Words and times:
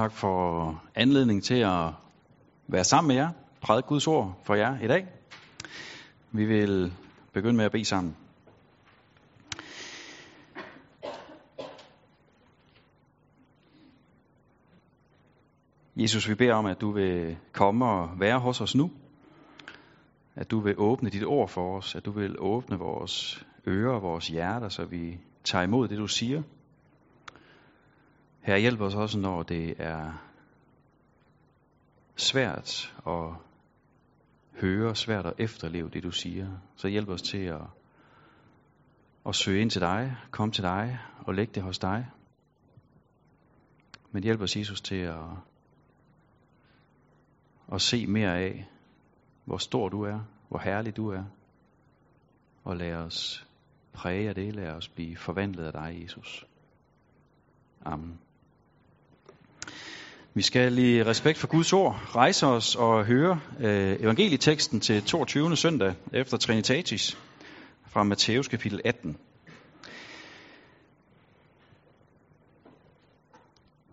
Tak 0.00 0.12
for 0.12 0.82
anledning 0.94 1.42
til 1.44 1.54
at 1.54 1.92
være 2.66 2.84
sammen 2.84 3.08
med 3.08 3.16
jer, 3.16 3.30
prædike 3.60 3.88
Guds 3.88 4.06
ord 4.06 4.40
for 4.42 4.54
jer 4.54 4.80
i 4.80 4.88
dag. 4.88 5.06
Vi 6.32 6.44
vil 6.44 6.92
begynde 7.32 7.56
med 7.56 7.64
at 7.64 7.72
bede 7.72 7.84
sammen. 7.84 8.16
Jesus, 15.96 16.28
vi 16.28 16.34
beder 16.34 16.54
om, 16.54 16.66
at 16.66 16.80
du 16.80 16.90
vil 16.90 17.36
komme 17.52 17.86
og 17.86 18.10
være 18.20 18.38
hos 18.38 18.60
os 18.60 18.74
nu. 18.74 18.90
At 20.34 20.50
du 20.50 20.60
vil 20.60 20.74
åbne 20.78 21.10
dit 21.10 21.24
ord 21.24 21.48
for 21.48 21.76
os. 21.76 21.94
At 21.94 22.04
du 22.04 22.10
vil 22.10 22.36
åbne 22.38 22.78
vores 22.78 23.46
ører 23.66 23.94
og 23.94 24.02
vores 24.02 24.28
hjerter, 24.28 24.68
så 24.68 24.84
vi 24.84 25.18
tager 25.44 25.64
imod 25.64 25.88
det, 25.88 25.98
du 25.98 26.06
siger. 26.06 26.42
Her 28.42 28.56
hjælp 28.56 28.80
os 28.80 28.94
også, 28.94 29.18
når 29.18 29.42
det 29.42 29.74
er 29.78 30.12
svært 32.16 32.94
at 33.06 33.34
høre, 34.60 34.96
svært 34.96 35.26
at 35.26 35.34
efterleve 35.38 35.90
det, 35.90 36.02
du 36.02 36.10
siger. 36.10 36.58
Så 36.76 36.88
hjælp 36.88 37.08
os 37.08 37.22
til 37.22 37.44
at, 37.44 37.62
at 39.26 39.34
søge 39.34 39.60
ind 39.60 39.70
til 39.70 39.80
dig, 39.80 40.16
komme 40.30 40.52
til 40.52 40.64
dig 40.64 40.98
og 41.26 41.34
lægge 41.34 41.52
det 41.52 41.62
hos 41.62 41.78
dig. 41.78 42.10
Men 44.12 44.22
hjælp 44.22 44.40
os, 44.40 44.56
Jesus, 44.56 44.80
til 44.80 44.96
at, 44.96 45.24
at 47.72 47.80
se 47.80 48.06
mere 48.06 48.38
af, 48.38 48.68
hvor 49.44 49.56
stor 49.56 49.88
du 49.88 50.02
er, 50.02 50.20
hvor 50.48 50.58
herlig 50.58 50.96
du 50.96 51.08
er. 51.08 51.24
Og 52.64 52.76
lad 52.76 52.94
os 52.94 53.46
præge 53.92 54.28
af 54.28 54.34
det, 54.34 54.54
lad 54.54 54.70
os 54.70 54.88
blive 54.88 55.16
forvandlet 55.16 55.64
af 55.64 55.72
dig, 55.72 56.02
Jesus. 56.02 56.46
Amen. 57.84 58.18
Vi 60.34 60.42
skal 60.42 60.78
i 60.78 61.02
respekt 61.02 61.38
for 61.38 61.46
Guds 61.46 61.72
ord 61.72 62.16
rejse 62.16 62.46
os 62.46 62.76
og 62.76 63.04
høre 63.04 63.40
øh, 63.60 64.00
evangelieteksten 64.00 64.80
til 64.80 65.02
22. 65.02 65.56
søndag 65.56 65.94
efter 66.12 66.36
Trinitatis 66.36 67.18
fra 67.88 68.02
Matthæus 68.02 68.48
kapitel 68.48 68.80
18. 68.84 69.16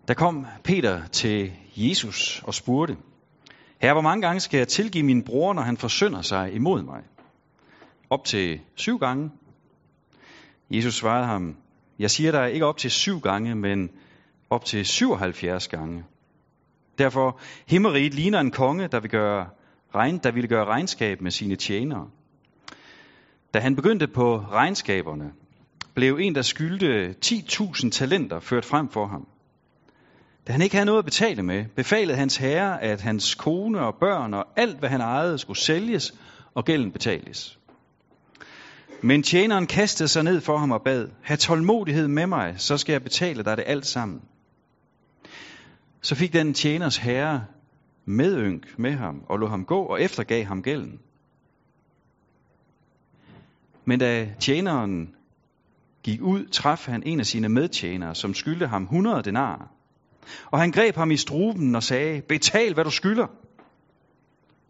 Der 0.08 0.14
kom 0.14 0.46
Peter 0.64 1.06
til 1.06 1.52
Jesus 1.76 2.42
og 2.44 2.54
spurgte, 2.54 2.96
Herre, 3.80 3.94
hvor 3.94 4.02
mange 4.02 4.22
gange 4.26 4.40
skal 4.40 4.58
jeg 4.58 4.68
tilgive 4.68 5.04
min 5.04 5.22
bror, 5.24 5.52
når 5.52 5.62
han 5.62 5.76
forsynder 5.76 6.22
sig 6.22 6.52
imod 6.52 6.82
mig? 6.82 7.02
Op 8.10 8.24
til 8.24 8.60
syv 8.74 8.98
gange. 8.98 9.30
Jesus 10.70 10.94
svarede 10.94 11.26
ham, 11.26 11.56
jeg 11.98 12.10
siger 12.10 12.32
dig 12.32 12.52
ikke 12.52 12.66
op 12.66 12.76
til 12.76 12.90
syv 12.90 13.20
gange, 13.20 13.54
men 13.54 13.90
op 14.50 14.64
til 14.64 14.86
77 14.86 15.68
gange. 15.68 16.04
Derfor 16.98 17.40
himmeriget 17.66 18.14
ligner 18.14 18.40
en 18.40 18.50
konge, 18.50 18.88
der, 18.88 19.00
vil 19.00 19.10
gøre 19.10 19.46
regn, 19.94 20.18
der 20.18 20.30
ville 20.30 20.48
gøre 20.48 20.64
regnskab 20.64 21.20
med 21.20 21.30
sine 21.30 21.56
tjenere. 21.56 22.08
Da 23.54 23.58
han 23.60 23.76
begyndte 23.76 24.06
på 24.06 24.38
regnskaberne, 24.38 25.32
blev 25.94 26.18
en, 26.20 26.34
der 26.34 26.42
skyldte 26.42 27.14
10.000 27.24 27.90
talenter, 27.90 28.40
ført 28.40 28.64
frem 28.64 28.88
for 28.88 29.06
ham. 29.06 29.26
Da 30.46 30.52
han 30.52 30.62
ikke 30.62 30.74
havde 30.74 30.86
noget 30.86 30.98
at 30.98 31.04
betale 31.04 31.42
med, 31.42 31.64
befalede 31.76 32.16
hans 32.16 32.36
herre, 32.36 32.82
at 32.82 33.00
hans 33.00 33.34
kone 33.34 33.80
og 33.80 33.94
børn 34.00 34.34
og 34.34 34.46
alt, 34.56 34.78
hvad 34.78 34.88
han 34.88 35.00
ejede, 35.00 35.38
skulle 35.38 35.58
sælges 35.58 36.14
og 36.54 36.64
gælden 36.64 36.92
betales. 36.92 37.58
Men 39.02 39.22
tjeneren 39.22 39.66
kastede 39.66 40.08
sig 40.08 40.24
ned 40.24 40.40
for 40.40 40.56
ham 40.56 40.70
og 40.70 40.82
bad, 40.82 41.08
Ha' 41.22 41.36
tålmodighed 41.36 42.08
med 42.08 42.26
mig, 42.26 42.54
så 42.56 42.76
skal 42.76 42.92
jeg 42.92 43.02
betale 43.02 43.42
dig 43.42 43.56
det 43.56 43.64
alt 43.66 43.86
sammen. 43.86 44.20
Så 46.00 46.14
fik 46.14 46.32
den 46.32 46.54
tjeners 46.54 46.96
herre 46.96 47.44
medynk 48.04 48.78
med 48.78 48.92
ham 48.92 49.22
og 49.28 49.38
lod 49.38 49.48
ham 49.48 49.64
gå 49.64 49.82
og 49.82 50.02
eftergav 50.02 50.44
ham 50.44 50.62
gælden. 50.62 51.00
Men 53.84 53.98
da 53.98 54.34
tjeneren 54.40 55.14
gik 56.02 56.20
ud, 56.22 56.46
traf 56.46 56.86
han 56.86 57.02
en 57.06 57.20
af 57.20 57.26
sine 57.26 57.48
medtjenere, 57.48 58.14
som 58.14 58.34
skyldte 58.34 58.66
ham 58.66 58.82
100 58.82 59.22
denarer. 59.22 59.72
Og 60.50 60.60
han 60.60 60.70
greb 60.70 60.96
ham 60.96 61.10
i 61.10 61.16
struben 61.16 61.74
og 61.74 61.82
sagde, 61.82 62.22
betal 62.22 62.74
hvad 62.74 62.84
du 62.84 62.90
skylder. 62.90 63.26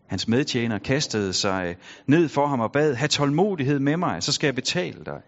Hans 0.07 0.29
medtjener 0.29 0.79
kastede 0.79 1.33
sig 1.33 1.77
ned 2.07 2.29
for 2.29 2.47
ham 2.47 2.61
og 2.61 2.73
bad, 2.73 2.95
have 2.95 3.09
tålmodighed 3.09 3.79
med 3.79 3.97
mig, 3.97 4.23
så 4.23 4.33
skal 4.33 4.47
jeg 4.47 4.55
betale 4.55 5.05
dig. 5.05 5.21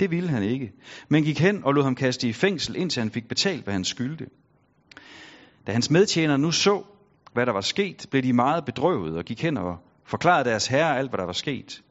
Det 0.00 0.10
ville 0.10 0.28
han 0.28 0.42
ikke, 0.42 0.72
men 1.08 1.24
gik 1.24 1.40
hen 1.40 1.64
og 1.64 1.74
lod 1.74 1.82
ham 1.82 1.94
kaste 1.94 2.28
i 2.28 2.32
fængsel, 2.32 2.76
indtil 2.76 3.00
han 3.00 3.10
fik 3.10 3.28
betalt, 3.28 3.64
hvad 3.64 3.72
han 3.72 3.84
skyldte. 3.84 4.26
Da 5.66 5.72
hans 5.72 5.90
medtjenere 5.90 6.38
nu 6.38 6.50
så, 6.50 6.82
hvad 7.32 7.46
der 7.46 7.52
var 7.52 7.60
sket, 7.60 8.06
blev 8.10 8.22
de 8.22 8.32
meget 8.32 8.64
bedrøvet 8.64 9.16
og 9.16 9.24
gik 9.24 9.42
hen 9.42 9.56
og 9.56 9.78
forklarede 10.04 10.50
deres 10.50 10.66
herre 10.66 10.98
alt, 10.98 11.10
hvad 11.10 11.18
der 11.18 11.24
var 11.24 11.32
sket. 11.32 11.82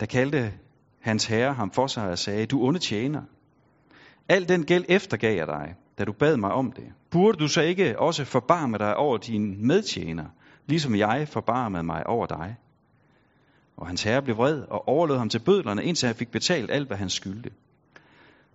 Der 0.00 0.06
kaldte 0.06 0.52
hans 1.00 1.26
herre 1.26 1.54
ham 1.54 1.70
for 1.70 1.86
sig 1.86 2.10
og 2.10 2.18
sagde, 2.18 2.46
du 2.46 2.62
onde 2.62 2.78
tjener, 2.78 3.22
al 4.28 4.48
den 4.48 4.64
gæld 4.64 4.84
eftergav 4.88 5.36
jeg 5.36 5.46
dig, 5.46 5.74
da 5.98 6.04
du 6.04 6.12
bad 6.12 6.36
mig 6.36 6.52
om 6.52 6.72
det. 6.72 6.84
Burde 7.10 7.38
du 7.38 7.48
så 7.48 7.62
ikke 7.62 7.98
også 7.98 8.24
forbarme 8.24 8.78
dig 8.78 8.96
over 8.96 9.18
dine 9.18 9.56
medtjener, 9.56 10.24
ligesom 10.66 10.94
jeg 10.94 11.28
forbarmede 11.28 11.82
mig 11.82 12.06
over 12.06 12.26
dig? 12.26 12.56
Og 13.76 13.86
hans 13.86 14.02
herre 14.02 14.22
blev 14.22 14.36
vred 14.36 14.62
og 14.62 14.88
overlod 14.88 15.18
ham 15.18 15.28
til 15.28 15.38
bødlerne, 15.38 15.84
indtil 15.84 16.06
han 16.06 16.16
fik 16.16 16.30
betalt 16.30 16.70
alt, 16.70 16.86
hvad 16.86 16.96
han 16.96 17.10
skyldte. 17.10 17.50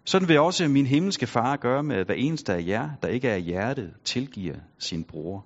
Sådan 0.04 0.28
vil 0.28 0.40
også 0.40 0.68
min 0.68 0.86
himmelske 0.86 1.28
far 1.28 1.58
gøre 1.58 1.84
med 1.84 2.06
hver 2.06 2.16
eneste 2.16 2.54
af 2.54 2.64
jer, 2.68 2.90
der 3.02 3.08
ikke 3.08 3.28
er 3.28 3.38
hjertet, 3.38 3.94
tilgiver 4.04 4.56
sin 4.80 5.04
bror. 5.04 5.46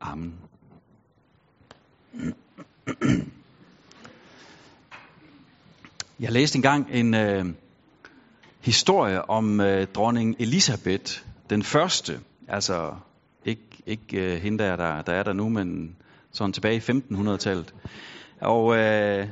Amen. 0.00 0.34
Jeg 6.20 6.32
læste 6.32 6.56
engang 6.56 6.86
en 6.90 7.14
øh, 7.14 7.44
historie 8.60 9.30
om 9.30 9.60
øh, 9.60 9.86
dronning 9.86 10.36
Elisabeth, 10.38 11.22
den 11.50 11.62
første, 11.62 12.20
altså 12.48 12.94
ikke, 13.44 13.62
ikke 13.86 14.34
øh, 14.34 14.40
hende 14.40 14.64
der, 14.64 14.76
der, 14.76 15.02
der 15.02 15.12
er 15.12 15.22
der 15.22 15.32
nu, 15.32 15.48
men 15.48 15.96
sådan 16.32 16.52
tilbage 16.52 16.76
i 16.76 16.98
1500-tallet. 17.00 17.74
Og 18.40 18.76
øh, 18.76 19.28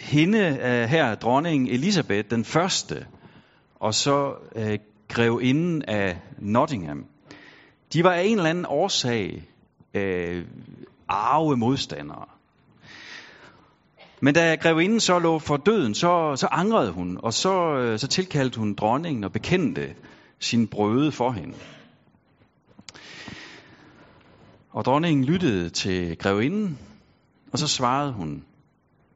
hende 0.00 0.38
øh, 0.38 0.88
her, 0.88 1.14
dronning 1.14 1.68
Elisabeth, 1.68 2.30
den 2.30 2.44
første, 2.44 3.06
og 3.80 3.94
så 3.94 4.34
øh, 4.56 4.78
grevinden 5.08 5.82
af 5.82 6.18
Nottingham. 6.38 7.06
De 7.92 8.04
var 8.04 8.12
af 8.12 8.22
en 8.22 8.36
eller 8.36 8.50
anden 8.50 8.66
årsag 8.68 9.42
øh, 9.94 10.44
arve 11.08 11.56
modstandere. 11.56 12.26
Men 14.20 14.34
da 14.34 14.54
grevinden 14.54 15.00
så 15.00 15.18
lå 15.18 15.38
for 15.38 15.56
døden, 15.56 15.94
så, 15.94 16.36
så 16.36 16.46
angrede 16.50 16.92
hun, 16.92 17.18
og 17.22 17.34
så, 17.34 17.76
øh, 17.76 17.98
så 17.98 18.06
tilkaldte 18.06 18.58
hun 18.58 18.74
dronningen 18.74 19.24
og 19.24 19.32
bekendte 19.32 19.94
sin 20.40 20.68
brøde 20.68 21.12
for 21.12 21.30
hende. 21.30 21.54
Og 24.70 24.84
dronningen 24.84 25.24
lyttede 25.24 25.70
til 25.70 26.18
grevinden, 26.18 26.78
og 27.52 27.58
så 27.58 27.68
svarede 27.68 28.12
hun, 28.12 28.44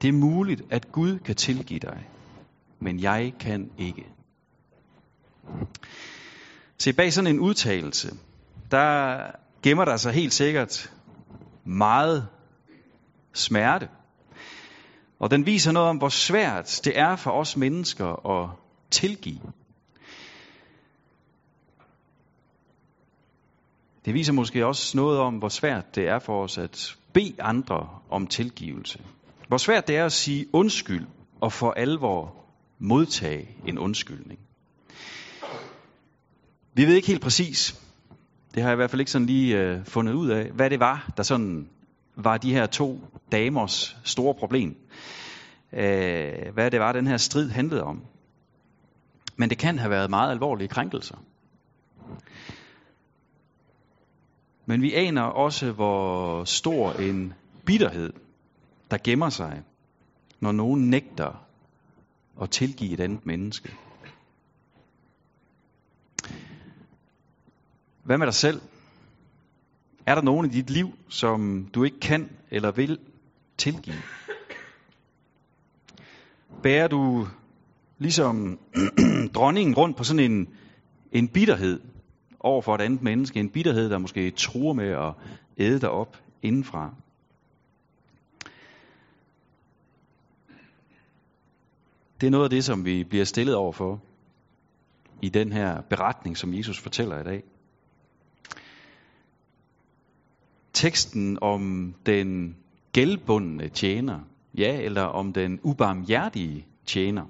det 0.02 0.08
er 0.08 0.12
muligt, 0.12 0.62
at 0.70 0.92
Gud 0.92 1.18
kan 1.18 1.34
tilgive 1.34 1.80
dig, 1.80 2.08
men 2.78 3.00
jeg 3.00 3.32
kan 3.40 3.70
ikke. 3.78 4.06
Se, 6.78 6.92
bag 6.92 7.12
sådan 7.12 7.34
en 7.34 7.40
udtalelse, 7.40 8.16
der 8.70 9.20
gemmer 9.62 9.84
der 9.84 9.96
sig 9.96 10.12
helt 10.12 10.32
sikkert 10.32 10.92
meget 11.64 12.28
smerte. 13.32 13.88
Og 15.18 15.30
den 15.30 15.46
viser 15.46 15.72
noget 15.72 15.88
om, 15.88 15.96
hvor 15.96 16.08
svært 16.08 16.80
det 16.84 16.98
er 16.98 17.16
for 17.16 17.30
os 17.30 17.56
mennesker 17.56 18.26
at 18.26 18.50
tilgive. 18.90 19.52
Det 24.04 24.14
viser 24.14 24.32
måske 24.32 24.66
også 24.66 24.96
noget 24.96 25.18
om, 25.18 25.34
hvor 25.34 25.48
svært 25.48 25.94
det 25.94 26.08
er 26.08 26.18
for 26.18 26.42
os 26.42 26.58
at 26.58 26.96
bede 27.12 27.42
andre 27.42 27.88
om 28.10 28.26
tilgivelse. 28.26 29.00
Hvor 29.48 29.56
svært 29.56 29.88
det 29.88 29.96
er 29.96 30.04
at 30.04 30.12
sige 30.12 30.46
undskyld 30.52 31.06
og 31.40 31.52
for 31.52 31.70
alvor 31.70 32.34
modtage 32.78 33.48
en 33.66 33.78
undskyldning. 33.78 34.40
Vi 36.74 36.86
ved 36.86 36.94
ikke 36.94 37.08
helt 37.08 37.22
præcis, 37.22 37.80
det 38.54 38.62
har 38.62 38.70
jeg 38.70 38.74
i 38.74 38.76
hvert 38.76 38.90
fald 38.90 39.00
ikke 39.00 39.10
sådan 39.10 39.26
lige 39.26 39.58
øh, 39.58 39.84
fundet 39.84 40.12
ud 40.12 40.28
af, 40.28 40.50
hvad 40.50 40.70
det 40.70 40.80
var, 40.80 41.12
der 41.16 41.22
sådan 41.22 41.68
var 42.16 42.38
de 42.38 42.52
her 42.52 42.66
to 42.66 43.00
damers 43.32 43.96
store 44.04 44.34
problem. 44.34 44.76
Øh, 45.72 46.54
hvad 46.54 46.70
det 46.70 46.80
var, 46.80 46.92
den 46.92 47.06
her 47.06 47.16
strid 47.16 47.50
handlede 47.50 47.82
om. 47.82 48.02
Men 49.36 49.50
det 49.50 49.58
kan 49.58 49.78
have 49.78 49.90
været 49.90 50.10
meget 50.10 50.30
alvorlige 50.30 50.68
krænkelser. 50.68 51.16
Men 54.66 54.82
vi 54.82 54.94
aner 54.94 55.22
også, 55.22 55.72
hvor 55.72 56.44
stor 56.44 56.92
en 56.92 57.34
bitterhed, 57.66 58.12
der 58.90 58.98
gemmer 59.04 59.28
sig, 59.28 59.62
når 60.40 60.52
nogen 60.52 60.90
nægter 60.90 61.46
at 62.42 62.50
tilgive 62.50 62.92
et 62.92 63.00
andet 63.00 63.26
menneske. 63.26 63.76
Hvad 68.10 68.18
med 68.18 68.26
dig 68.26 68.34
selv? 68.34 68.60
Er 70.06 70.14
der 70.14 70.22
nogen 70.22 70.46
i 70.46 70.48
dit 70.48 70.70
liv, 70.70 70.98
som 71.08 71.68
du 71.74 71.84
ikke 71.84 72.00
kan 72.00 72.30
eller 72.50 72.70
vil 72.70 72.98
tilgive? 73.58 73.96
Bærer 76.62 76.88
du 76.88 77.26
ligesom 77.98 78.58
dronningen 79.34 79.74
rundt 79.74 79.96
på 79.96 80.04
sådan 80.04 80.32
en, 80.32 80.48
en 81.12 81.28
bitterhed 81.28 81.80
over 82.40 82.62
for 82.62 82.74
et 82.74 82.80
andet 82.80 83.02
menneske? 83.02 83.40
En 83.40 83.50
bitterhed, 83.50 83.90
der 83.90 83.98
måske 83.98 84.30
truer 84.30 84.72
med 84.72 84.88
at 84.88 85.12
æde 85.58 85.80
dig 85.80 85.90
op 85.90 86.16
indenfra? 86.42 86.94
Det 92.20 92.26
er 92.26 92.30
noget 92.30 92.44
af 92.44 92.50
det, 92.50 92.64
som 92.64 92.84
vi 92.84 93.04
bliver 93.04 93.24
stillet 93.24 93.54
over 93.54 93.72
for 93.72 94.00
i 95.22 95.28
den 95.28 95.52
her 95.52 95.80
beretning, 95.80 96.36
som 96.36 96.54
Jesus 96.54 96.78
fortæller 96.78 97.20
i 97.20 97.24
dag. 97.24 97.42
Teksten 100.72 101.38
om 101.40 101.94
den 102.06 102.56
gældbundne 102.92 103.68
tjener, 103.68 104.20
ja, 104.54 104.80
eller 104.80 105.02
om 105.02 105.32
den 105.32 105.60
ubarmhjertige 105.62 106.66
tjener. 106.86 107.24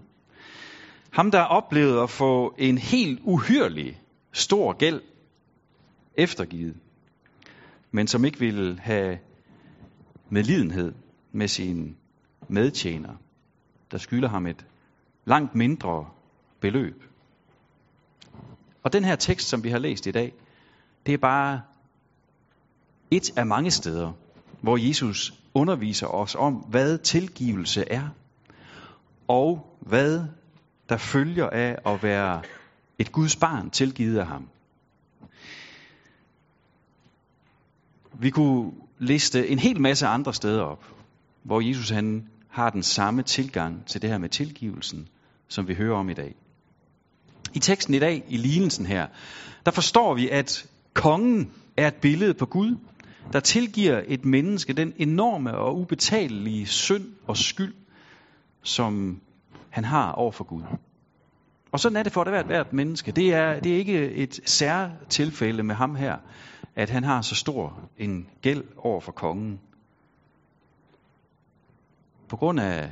Ham, 1.10 1.30
der 1.30 1.42
oplevede 1.42 2.02
at 2.02 2.10
få 2.10 2.54
en 2.58 2.78
helt 2.78 3.20
uhyrlig 3.22 4.00
stor 4.32 4.72
gæld 4.72 5.00
eftergivet, 6.14 6.76
men 7.90 8.06
som 8.06 8.24
ikke 8.24 8.38
ville 8.38 8.78
have 8.78 9.18
medlidenhed 10.28 10.92
med 11.32 11.48
sin 11.48 11.96
medtjener, 12.48 13.14
der 13.90 13.98
skylder 13.98 14.28
ham 14.28 14.46
et 14.46 14.66
langt 15.24 15.54
mindre 15.54 16.08
beløb. 16.60 17.04
Og 18.82 18.92
den 18.92 19.04
her 19.04 19.16
tekst, 19.16 19.48
som 19.48 19.64
vi 19.64 19.68
har 19.68 19.78
læst 19.78 20.06
i 20.06 20.10
dag, 20.10 20.32
det 21.06 21.14
er 21.14 21.18
bare 21.18 21.60
et 23.10 23.38
af 23.38 23.46
mange 23.46 23.70
steder, 23.70 24.12
hvor 24.62 24.76
Jesus 24.76 25.34
underviser 25.54 26.06
os 26.06 26.34
om, 26.34 26.54
hvad 26.54 26.98
tilgivelse 26.98 27.84
er, 27.90 28.08
og 29.28 29.76
hvad 29.80 30.24
der 30.88 30.96
følger 30.96 31.50
af 31.50 31.76
at 31.86 32.02
være 32.02 32.42
et 32.98 33.12
Guds 33.12 33.36
barn 33.36 33.70
tilgivet 33.70 34.18
af 34.18 34.26
ham. 34.26 34.48
Vi 38.12 38.30
kunne 38.30 38.72
liste 38.98 39.48
en 39.48 39.58
hel 39.58 39.80
masse 39.80 40.06
andre 40.06 40.34
steder 40.34 40.62
op, 40.62 40.84
hvor 41.42 41.60
Jesus 41.60 41.90
han 41.90 42.28
har 42.48 42.70
den 42.70 42.82
samme 42.82 43.22
tilgang 43.22 43.86
til 43.86 44.02
det 44.02 44.10
her 44.10 44.18
med 44.18 44.28
tilgivelsen, 44.28 45.08
som 45.48 45.68
vi 45.68 45.74
hører 45.74 45.96
om 45.96 46.10
i 46.10 46.14
dag. 46.14 46.34
I 47.54 47.58
teksten 47.58 47.94
i 47.94 47.98
dag, 47.98 48.24
i 48.28 48.36
lignelsen 48.36 48.86
her, 48.86 49.06
der 49.66 49.70
forstår 49.70 50.14
vi, 50.14 50.28
at 50.28 50.66
kongen 50.94 51.52
er 51.76 51.88
et 51.88 51.94
billede 51.94 52.34
på 52.34 52.46
Gud, 52.46 52.76
der 53.32 53.40
tilgiver 53.40 54.02
et 54.06 54.24
menneske 54.24 54.72
den 54.72 54.92
enorme 54.96 55.54
og 55.56 55.76
ubetalelige 55.76 56.66
synd 56.66 57.06
og 57.26 57.36
skyld, 57.36 57.74
som 58.62 59.20
han 59.70 59.84
har 59.84 60.12
over 60.12 60.32
for 60.32 60.44
Gud. 60.44 60.62
Og 61.72 61.80
sådan 61.80 61.96
er 61.96 62.02
det 62.02 62.12
for 62.12 62.24
hvert, 62.24 62.46
hvert 62.46 62.72
menneske. 62.72 63.12
Det 63.12 63.34
er, 63.34 63.60
det 63.60 63.72
er 63.72 63.76
ikke 63.76 64.10
et 64.10 64.40
særtilfælde 64.44 65.62
med 65.62 65.74
ham 65.74 65.94
her, 65.94 66.16
at 66.76 66.90
han 66.90 67.04
har 67.04 67.22
så 67.22 67.34
stor 67.34 67.80
en 67.98 68.26
gæld 68.42 68.64
over 68.76 69.00
for 69.00 69.12
kongen. 69.12 69.60
På 72.28 72.36
grund 72.36 72.60
af 72.60 72.90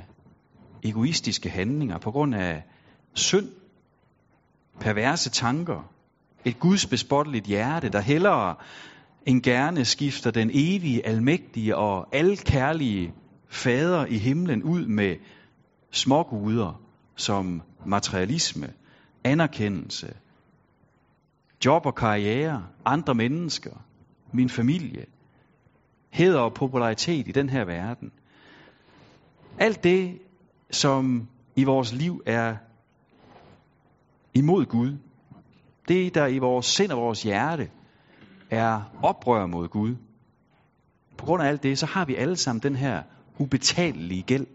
egoistiske 0.84 1.50
handlinger, 1.50 1.98
på 1.98 2.10
grund 2.10 2.34
af 2.34 2.62
synd, 3.14 3.48
perverse 4.80 5.30
tanker, 5.30 5.90
et 6.44 6.60
gudsbespotteligt 6.60 7.46
hjerte, 7.46 7.88
der 7.88 8.00
hellere 8.00 8.54
end 9.28 9.42
gerne 9.42 9.84
skifter 9.84 10.30
den 10.30 10.50
evige, 10.52 11.06
almægtige 11.06 11.76
og 11.76 12.16
alkærlige 12.16 13.14
fader 13.48 14.06
i 14.06 14.18
himlen 14.18 14.62
ud 14.62 14.86
med 14.86 15.16
småguder 15.90 16.82
som 17.16 17.62
materialisme, 17.86 18.72
anerkendelse, 19.24 20.14
job 21.64 21.86
og 21.86 21.94
karriere, 21.94 22.66
andre 22.84 23.14
mennesker, 23.14 23.84
min 24.32 24.48
familie, 24.48 25.06
heder 26.10 26.40
og 26.40 26.54
popularitet 26.54 27.28
i 27.28 27.32
den 27.32 27.48
her 27.48 27.64
verden. 27.64 28.12
Alt 29.58 29.84
det, 29.84 30.18
som 30.70 31.28
i 31.56 31.64
vores 31.64 31.92
liv 31.92 32.22
er 32.26 32.56
imod 34.34 34.64
Gud, 34.64 34.96
det 35.88 36.14
der 36.14 36.26
i 36.26 36.38
vores 36.38 36.66
sind 36.66 36.92
og 36.92 37.00
vores 37.00 37.22
hjerte 37.22 37.70
er 38.50 38.82
oprør 39.02 39.46
mod 39.46 39.68
Gud, 39.68 39.96
på 41.16 41.26
grund 41.26 41.42
af 41.42 41.48
alt 41.48 41.62
det, 41.62 41.78
så 41.78 41.86
har 41.86 42.04
vi 42.04 42.14
alle 42.14 42.36
sammen 42.36 42.62
den 42.62 42.76
her 42.76 43.02
ubetalelige 43.38 44.22
gæld 44.22 44.46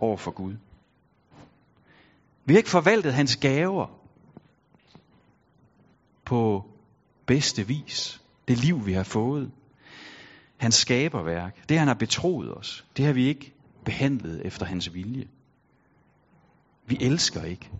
over 0.00 0.16
for 0.16 0.30
Gud. 0.30 0.56
Vi 2.44 2.54
har 2.54 2.58
ikke 2.58 2.70
forvaltet 2.70 3.14
hans 3.14 3.36
gaver 3.36 3.86
på 6.24 6.64
bedste 7.26 7.66
vis. 7.66 8.22
Det 8.48 8.58
liv, 8.58 8.86
vi 8.86 8.92
har 8.92 9.02
fået. 9.02 9.50
Hans 10.56 10.74
skaberværk, 10.74 11.68
det 11.68 11.78
han 11.78 11.88
har 11.88 11.94
betroet 11.94 12.56
os, 12.56 12.86
det 12.96 13.04
har 13.04 13.12
vi 13.12 13.26
ikke 13.26 13.52
behandlet 13.84 14.46
efter 14.46 14.66
hans 14.66 14.94
vilje. 14.94 15.28
Vi 16.86 16.98
elsker 17.00 17.42
ikke 17.42 17.70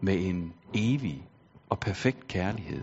med 0.00 0.26
en 0.26 0.54
evig 0.74 1.28
og 1.68 1.80
perfekt 1.80 2.28
kærlighed. 2.28 2.82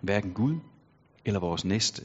Hverken 0.00 0.32
Gud 0.32 0.56
eller 1.24 1.40
vores 1.40 1.64
næste. 1.64 2.04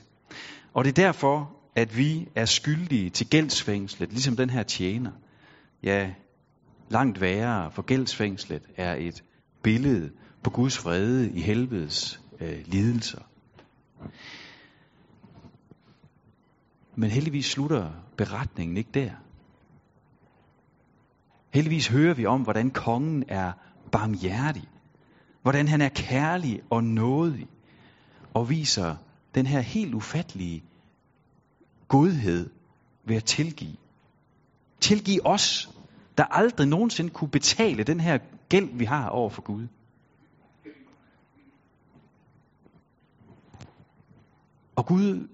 Og 0.74 0.84
det 0.86 0.90
er 0.90 1.04
derfor, 1.04 1.52
at 1.76 1.98
vi 1.98 2.28
er 2.36 2.46
skyldige 2.46 3.10
til 3.10 3.30
gældsfængslet, 3.30 4.10
ligesom 4.12 4.36
den 4.36 4.50
her 4.50 4.64
tjener. 4.64 5.12
Ja, 5.84 6.14
langt 6.90 7.22
værre, 7.22 7.72
for 7.72 7.82
gældsfængslet 7.82 8.62
er 8.76 8.96
et 8.96 9.24
billede 9.64 10.12
på 10.44 10.50
Guds 10.50 10.86
vrede 10.86 11.32
i 11.32 11.42
helvedes 11.42 12.20
øh, 12.40 12.58
lidelser. 12.66 13.22
Men 16.96 17.10
heldigvis 17.10 17.46
slutter 17.46 17.92
beretningen 18.18 18.78
ikke 18.78 18.90
der. 18.94 19.12
Heldigvis 21.54 21.88
hører 21.88 22.14
vi 22.14 22.26
om, 22.26 22.42
hvordan 22.42 22.72
kongen 22.72 23.24
er 23.28 23.52
barmhjertig. 23.92 24.70
Hvordan 25.42 25.68
han 25.68 25.82
er 25.82 25.90
kærlig 25.90 26.62
og 26.70 26.84
nådig. 26.84 27.48
Og 28.36 28.50
viser 28.50 28.96
den 29.36 29.46
her 29.46 29.60
helt 29.60 29.94
ufattelige 29.94 30.64
godhed 31.88 32.50
ved 33.04 33.16
at 33.16 33.24
tilgive. 33.24 33.78
Tilgive 34.80 35.26
os, 35.26 35.70
der 36.18 36.24
aldrig 36.24 36.68
nogensinde 36.68 37.10
kunne 37.10 37.30
betale 37.30 37.84
den 37.84 38.00
her 38.00 38.18
gæld, 38.50 38.70
vi 38.78 38.86
har 38.86 39.10
over 39.10 39.30
for 39.30 39.42
Gud. 39.42 39.68
Og 44.76 44.86
Gud 44.86 45.28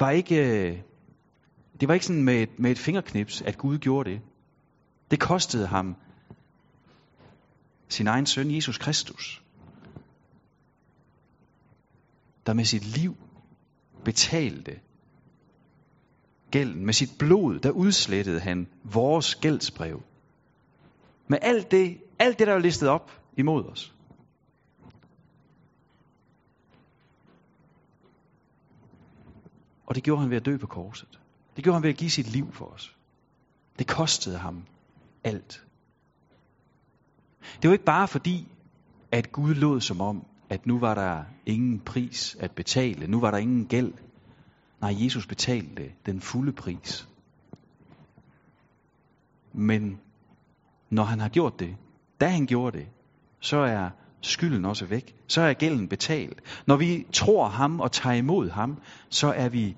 var 0.00 0.10
ikke, 0.10 0.36
øh, 0.36 0.78
det 1.80 1.88
var 1.88 1.94
ikke 1.94 2.06
sådan 2.06 2.24
med 2.24 2.42
et, 2.42 2.58
med 2.58 2.70
et 2.70 2.78
fingerknips, 2.78 3.42
at 3.42 3.58
Gud 3.58 3.78
gjorde 3.78 4.10
det. 4.10 4.20
Det 5.10 5.20
kostede 5.20 5.66
ham 5.66 5.96
sin 7.88 8.06
egen 8.06 8.26
søn, 8.26 8.54
Jesus 8.54 8.78
Kristus, 8.78 9.43
der 12.46 12.52
med 12.52 12.64
sit 12.64 12.84
liv 12.84 13.16
betalte 14.04 14.80
gælden. 16.50 16.84
Med 16.86 16.94
sit 16.94 17.10
blod, 17.18 17.58
der 17.58 17.70
udslettede 17.70 18.40
han 18.40 18.66
vores 18.82 19.34
gældsbrev. 19.34 20.02
Med 21.28 21.38
alt 21.42 21.70
det, 21.70 21.98
alt 22.18 22.38
det, 22.38 22.46
der 22.46 22.54
er 22.54 22.58
listet 22.58 22.88
op 22.88 23.20
imod 23.36 23.64
os. 23.64 23.94
Og 29.86 29.94
det 29.94 30.02
gjorde 30.02 30.20
han 30.20 30.30
ved 30.30 30.36
at 30.36 30.46
dø 30.46 30.56
på 30.56 30.66
korset. 30.66 31.20
Det 31.56 31.64
gjorde 31.64 31.74
han 31.74 31.82
ved 31.82 31.90
at 31.90 31.96
give 31.96 32.10
sit 32.10 32.26
liv 32.26 32.52
for 32.52 32.64
os. 32.64 32.96
Det 33.78 33.86
kostede 33.86 34.38
ham 34.38 34.64
alt. 35.24 35.66
Det 37.62 37.68
var 37.68 37.72
ikke 37.72 37.84
bare 37.84 38.08
fordi, 38.08 38.48
at 39.12 39.32
Gud 39.32 39.54
lod 39.54 39.80
som 39.80 40.00
om, 40.00 40.26
at 40.54 40.66
nu 40.66 40.78
var 40.78 40.94
der 40.94 41.24
ingen 41.46 41.80
pris 41.80 42.36
at 42.40 42.50
betale, 42.50 43.06
nu 43.06 43.20
var 43.20 43.30
der 43.30 43.38
ingen 43.38 43.66
gæld. 43.66 43.92
Nej, 44.80 44.94
Jesus 45.04 45.26
betalte 45.26 45.90
den 46.06 46.20
fulde 46.20 46.52
pris. 46.52 47.08
Men 49.52 50.00
når 50.90 51.04
han 51.04 51.20
har 51.20 51.28
gjort 51.28 51.60
det, 51.60 51.76
da 52.20 52.28
han 52.28 52.46
gjorde 52.46 52.78
det, 52.78 52.86
så 53.40 53.56
er 53.56 53.90
skylden 54.20 54.64
også 54.64 54.86
væk. 54.86 55.14
Så 55.26 55.40
er 55.40 55.52
gælden 55.52 55.88
betalt. 55.88 56.40
Når 56.66 56.76
vi 56.76 57.06
tror 57.12 57.48
ham 57.48 57.80
og 57.80 57.92
tager 57.92 58.16
imod 58.16 58.50
ham, 58.50 58.78
så 59.08 59.32
er 59.32 59.48
vi 59.48 59.76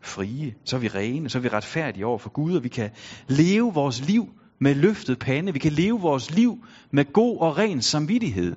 frie, 0.00 0.54
så 0.64 0.76
er 0.76 0.80
vi 0.80 0.88
rene, 0.88 1.28
så 1.28 1.38
er 1.38 1.42
vi 1.42 1.48
retfærdige 1.48 2.06
over 2.06 2.18
for 2.18 2.30
Gud, 2.30 2.56
og 2.56 2.62
vi 2.62 2.68
kan 2.68 2.90
leve 3.28 3.74
vores 3.74 4.06
liv 4.06 4.28
med 4.58 4.74
løftet 4.74 5.18
pande. 5.18 5.52
Vi 5.52 5.58
kan 5.58 5.72
leve 5.72 6.00
vores 6.00 6.30
liv 6.30 6.64
med 6.90 7.12
god 7.12 7.38
og 7.38 7.58
ren 7.58 7.82
samvittighed 7.82 8.56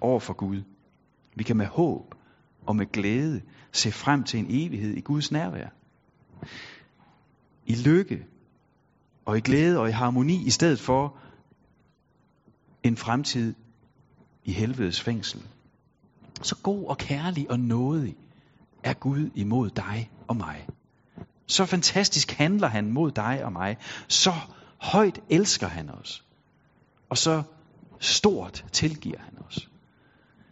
over 0.00 0.20
for 0.20 0.34
Gud. 0.34 0.62
Vi 1.34 1.44
kan 1.44 1.56
med 1.56 1.66
håb 1.66 2.14
og 2.66 2.76
med 2.76 2.86
glæde 2.92 3.42
se 3.72 3.92
frem 3.92 4.24
til 4.24 4.40
en 4.40 4.46
evighed 4.48 4.94
i 4.94 5.00
Guds 5.00 5.32
nærvær. 5.32 5.68
I 7.66 7.74
lykke 7.74 8.26
og 9.24 9.38
i 9.38 9.40
glæde 9.40 9.78
og 9.78 9.88
i 9.88 9.92
harmoni, 9.92 10.46
i 10.46 10.50
stedet 10.50 10.80
for 10.80 11.16
en 12.82 12.96
fremtid 12.96 13.54
i 14.44 14.52
helvedes 14.52 15.00
fængsel. 15.00 15.42
Så 16.42 16.56
god 16.62 16.86
og 16.86 16.98
kærlig 16.98 17.50
og 17.50 17.60
nådig 17.60 18.16
er 18.82 18.94
Gud 18.94 19.30
imod 19.34 19.70
dig 19.70 20.10
og 20.28 20.36
mig. 20.36 20.66
Så 21.46 21.66
fantastisk 21.66 22.30
handler 22.30 22.68
han 22.68 22.92
mod 22.92 23.10
dig 23.10 23.44
og 23.44 23.52
mig. 23.52 23.76
Så 24.08 24.32
højt 24.78 25.20
elsker 25.30 25.66
han 25.66 25.90
os. 25.90 26.24
Og 27.08 27.18
så 27.18 27.42
stort 27.98 28.64
tilgiver 28.72 29.18
han 29.18 29.38
os. 29.46 29.70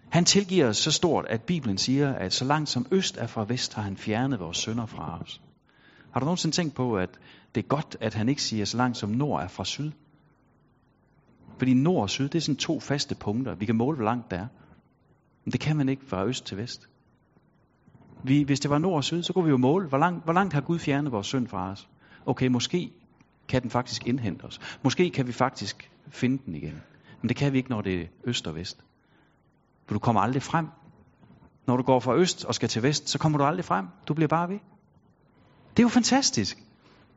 Han 0.09 0.25
tilgiver 0.25 0.69
os 0.69 0.77
så 0.77 0.91
stort, 0.91 1.27
at 1.29 1.43
Bibelen 1.43 1.79
siger, 1.79 2.13
at 2.13 2.33
så 2.33 2.45
langt 2.45 2.69
som 2.69 2.87
øst 2.91 3.17
er 3.17 3.27
fra 3.27 3.45
vest, 3.45 3.75
har 3.75 3.83
han 3.83 3.97
fjernet 3.97 4.41
vores 4.41 4.57
sønder 4.57 4.87
fra 4.87 5.21
os. 5.23 5.41
Har 6.11 6.21
du 6.21 6.25
nogensinde 6.25 6.57
tænkt 6.57 6.75
på, 6.75 6.97
at 6.97 7.11
det 7.55 7.63
er 7.65 7.69
godt, 7.69 7.97
at 8.01 8.15
han 8.15 8.29
ikke 8.29 8.43
siger, 8.43 8.65
så 8.65 8.77
langt 8.77 8.97
som 8.97 9.11
nord 9.11 9.43
er 9.43 9.49
fra 9.49 9.65
syd? 9.65 9.91
Fordi 11.59 11.75
nord 11.75 12.03
og 12.03 12.11
syd, 12.11 12.29
det 12.29 12.35
er 12.35 12.41
sådan 12.41 12.57
to 12.57 12.81
faste 12.81 13.15
punkter. 13.15 13.55
Vi 13.55 13.67
kan 13.67 13.77
måle, 13.77 13.97
hvor 13.97 14.05
langt 14.05 14.31
det 14.31 14.39
er. 14.39 14.47
Men 15.45 15.53
det 15.53 15.61
kan 15.61 15.77
man 15.77 15.89
ikke 15.89 16.07
fra 16.07 16.25
øst 16.25 16.47
til 16.47 16.57
vest. 16.57 16.89
Vi, 18.25 18.43
hvis 18.43 18.61
det 18.61 18.71
var 18.71 18.79
nord 18.79 18.97
og 18.97 19.05
syd, 19.05 19.23
så 19.23 19.33
kunne 19.33 19.45
vi 19.45 19.51
jo 19.51 19.57
måle, 19.57 19.89
hvor 19.89 19.99
langt, 19.99 20.25
hvor 20.25 20.33
langt 20.33 20.55
har 20.55 20.61
Gud 20.61 20.79
fjernet 20.79 21.13
vores 21.13 21.27
synd 21.27 21.47
fra 21.49 21.71
os. 21.71 21.89
Okay, 22.27 22.47
måske 22.47 22.93
kan 23.49 23.63
den 23.63 23.71
faktisk 23.71 24.07
indhente 24.07 24.45
os. 24.45 24.61
Måske 24.83 25.11
kan 25.11 25.27
vi 25.27 25.33
faktisk 25.33 25.91
finde 26.09 26.43
den 26.47 26.55
igen. 26.55 26.83
Men 27.21 27.29
det 27.29 27.37
kan 27.37 27.53
vi 27.53 27.59
ikke, 27.59 27.71
når 27.71 27.81
det 27.81 28.01
er 28.01 28.07
øst 28.25 28.47
og 28.47 28.55
vest. 28.55 28.85
For 29.87 29.95
du 29.95 29.99
kommer 29.99 30.21
aldrig 30.21 30.43
frem. 30.43 30.69
Når 31.67 31.77
du 31.77 31.83
går 31.83 32.01
fra 32.01 32.15
øst 32.15 32.45
og 32.45 32.55
skal 32.55 32.69
til 32.69 32.83
vest, 32.83 33.09
så 33.09 33.19
kommer 33.19 33.39
du 33.39 33.45
aldrig 33.45 33.65
frem. 33.65 33.87
Du 34.09 34.15
bliver 34.15 34.29
bare 34.29 34.49
ved. 34.49 34.59
Det 35.71 35.79
er 35.79 35.83
jo 35.83 35.89
fantastisk. 35.89 36.63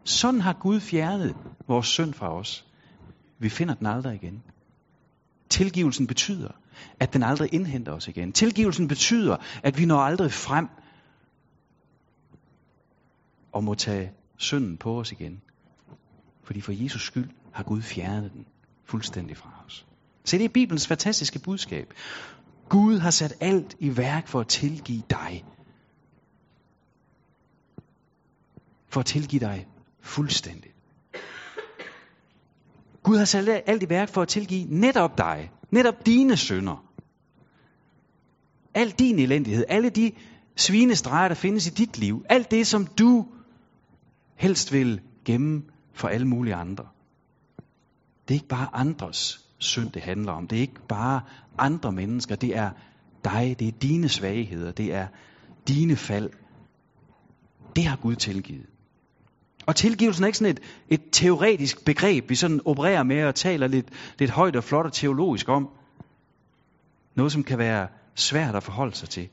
Sådan 0.03 0.41
har 0.41 0.53
Gud 0.53 0.79
fjernet 0.79 1.35
vores 1.67 1.87
synd 1.87 2.13
fra 2.13 2.33
os. 2.33 2.65
Vi 3.39 3.49
finder 3.49 3.73
den 3.73 3.87
aldrig 3.87 4.15
igen. 4.15 4.43
Tilgivelsen 5.49 6.07
betyder, 6.07 6.51
at 6.99 7.13
den 7.13 7.23
aldrig 7.23 7.53
indhenter 7.53 7.91
os 7.91 8.07
igen. 8.07 8.31
Tilgivelsen 8.31 8.87
betyder, 8.87 9.37
at 9.63 9.77
vi 9.77 9.85
når 9.85 9.99
aldrig 9.99 10.31
frem 10.31 10.67
og 13.51 13.63
må 13.63 13.75
tage 13.75 14.11
synden 14.37 14.77
på 14.77 14.99
os 14.99 15.11
igen. 15.11 15.41
Fordi 16.43 16.61
for 16.61 16.71
Jesus 16.71 17.01
skyld 17.01 17.29
har 17.51 17.63
Gud 17.63 17.81
fjernet 17.81 18.31
den 18.33 18.45
fuldstændig 18.85 19.37
fra 19.37 19.63
os. 19.65 19.85
Se, 20.25 20.37
det 20.37 20.45
er 20.45 20.49
Bibelens 20.49 20.87
fantastiske 20.87 21.39
budskab. 21.39 21.93
Gud 22.69 22.99
har 22.99 23.11
sat 23.11 23.33
alt 23.39 23.75
i 23.79 23.97
værk 23.97 24.27
for 24.27 24.39
at 24.39 24.47
tilgive 24.47 25.03
dig. 25.09 25.45
For 28.89 28.99
at 28.99 29.05
tilgive 29.05 29.39
dig 29.39 29.67
fuldstændigt. 30.01 30.75
Gud 33.03 33.17
har 33.17 33.25
sat 33.25 33.63
alt 33.65 33.83
i 33.83 33.89
værk 33.89 34.09
for 34.09 34.21
at 34.21 34.27
tilgive 34.27 34.67
netop 34.69 35.17
dig. 35.17 35.51
Netop 35.71 36.05
dine 36.05 36.37
sønder. 36.37 36.85
Al 38.73 38.89
din 38.91 39.19
elendighed. 39.19 39.65
Alle 39.69 39.89
de 39.89 40.11
svinestreger, 40.55 41.27
der 41.27 41.35
findes 41.35 41.67
i 41.67 41.69
dit 41.69 41.97
liv. 41.97 42.25
Alt 42.29 42.51
det, 42.51 42.67
som 42.67 42.85
du 42.85 43.27
helst 44.35 44.73
vil 44.73 45.01
gemme 45.25 45.63
for 45.93 46.07
alle 46.07 46.27
mulige 46.27 46.55
andre. 46.55 46.87
Det 48.27 48.33
er 48.33 48.37
ikke 48.37 48.47
bare 48.47 48.69
andres 48.73 49.48
synd, 49.59 49.91
det 49.91 50.01
handler 50.01 50.31
om. 50.31 50.47
Det 50.47 50.55
er 50.55 50.61
ikke 50.61 50.87
bare 50.87 51.21
andre 51.57 51.91
mennesker. 51.91 52.35
Det 52.35 52.57
er 52.57 52.71
dig. 53.23 53.55
Det 53.59 53.67
er 53.67 53.71
dine 53.71 54.09
svagheder. 54.09 54.71
Det 54.71 54.93
er 54.93 55.07
dine 55.67 55.95
fald. 55.95 56.29
Det 57.75 57.85
har 57.85 57.97
Gud 57.97 58.15
tilgivet. 58.15 58.65
Og 59.65 59.75
tilgivelsen 59.75 60.23
er 60.23 60.27
ikke 60.27 60.37
sådan 60.37 60.51
et, 60.55 60.59
et 60.89 61.01
teoretisk 61.11 61.85
begreb, 61.85 62.29
vi 62.29 62.35
sådan 62.35 62.61
opererer 62.65 63.03
med 63.03 63.23
og 63.23 63.35
taler 63.35 63.67
lidt, 63.67 63.87
lidt 64.19 64.31
højt 64.31 64.55
og 64.55 64.63
flot 64.63 64.85
og 64.85 64.93
teologisk 64.93 65.49
om. 65.49 65.69
Noget, 67.15 67.31
som 67.31 67.43
kan 67.43 67.57
være 67.57 67.87
svært 68.15 68.55
at 68.55 68.63
forholde 68.63 68.95
sig 68.95 69.09
til. 69.09 69.29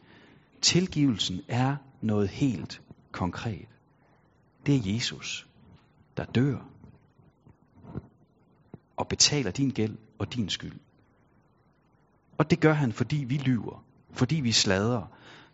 Tilgivelsen 0.62 1.40
er 1.48 1.76
noget 2.00 2.28
helt 2.28 2.82
konkret. 3.12 3.68
Det 4.66 4.74
er 4.74 4.94
Jesus, 4.94 5.46
der 6.16 6.24
dør 6.24 6.58
og 8.96 9.08
betaler 9.08 9.50
din 9.50 9.70
gæld 9.70 9.96
og 10.18 10.34
din 10.34 10.48
skyld. 10.48 10.78
Og 12.38 12.50
det 12.50 12.60
gør 12.60 12.72
han, 12.72 12.92
fordi 12.92 13.16
vi 13.16 13.36
lyver, 13.36 13.84
fordi 14.12 14.36
vi 14.36 14.52
slader, 14.52 15.02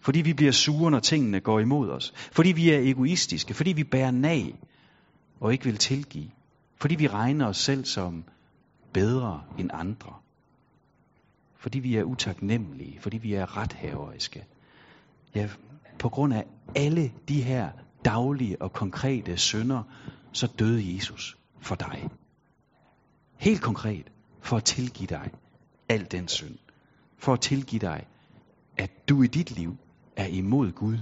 fordi 0.01 0.21
vi 0.21 0.33
bliver 0.33 0.53
sure, 0.53 0.91
når 0.91 1.01
tingene 1.01 1.41
går 1.41 1.61
imod 1.61 1.91
os, 1.91 2.13
fordi 2.33 2.53
vi 2.53 2.71
er 2.71 2.79
egoistiske, 2.79 3.55
fordi 3.55 3.73
vi 3.73 3.85
bærer 3.85 4.11
nag 4.11 4.59
og 5.41 5.53
ikke 5.53 5.65
vil 5.65 5.77
tilgive, 5.77 6.31
fordi 6.77 6.95
vi 6.95 7.09
regner 7.09 7.47
os 7.47 7.57
selv 7.57 7.85
som 7.85 8.25
bedre 8.93 9.43
end 9.59 9.71
andre, 9.73 10.15
fordi 11.57 11.79
vi 11.79 11.97
er 11.97 12.03
utaknemmelige, 12.03 13.01
fordi 13.01 13.19
vi 13.19 13.35
er 13.35 13.57
rethaveriske. 13.57 14.45
Ja, 15.35 15.49
på 15.99 16.09
grund 16.09 16.35
af 16.35 16.47
alle 16.77 17.13
de 17.29 17.43
her 17.43 17.71
daglige 18.05 18.63
og 18.63 18.73
konkrete 18.73 19.37
synder, 19.37 19.83
så 20.33 20.47
døde 20.47 20.95
Jesus 20.95 21.39
for 21.61 21.75
dig. 21.75 22.09
Helt 23.37 23.63
konkret, 23.63 24.12
for 24.43 24.57
at 24.57 24.65
tilgive 24.65 25.07
dig 25.07 25.31
al 25.89 26.11
den 26.11 26.29
synd. 26.29 26.59
For 27.19 27.33
at 27.33 27.41
tilgive 27.41 27.81
dig, 27.81 28.07
at 28.77 29.09
du 29.09 29.23
i 29.23 29.27
dit 29.27 29.51
liv 29.51 29.77
er 30.17 30.27
imod 30.27 30.73
Gud, 30.73 30.99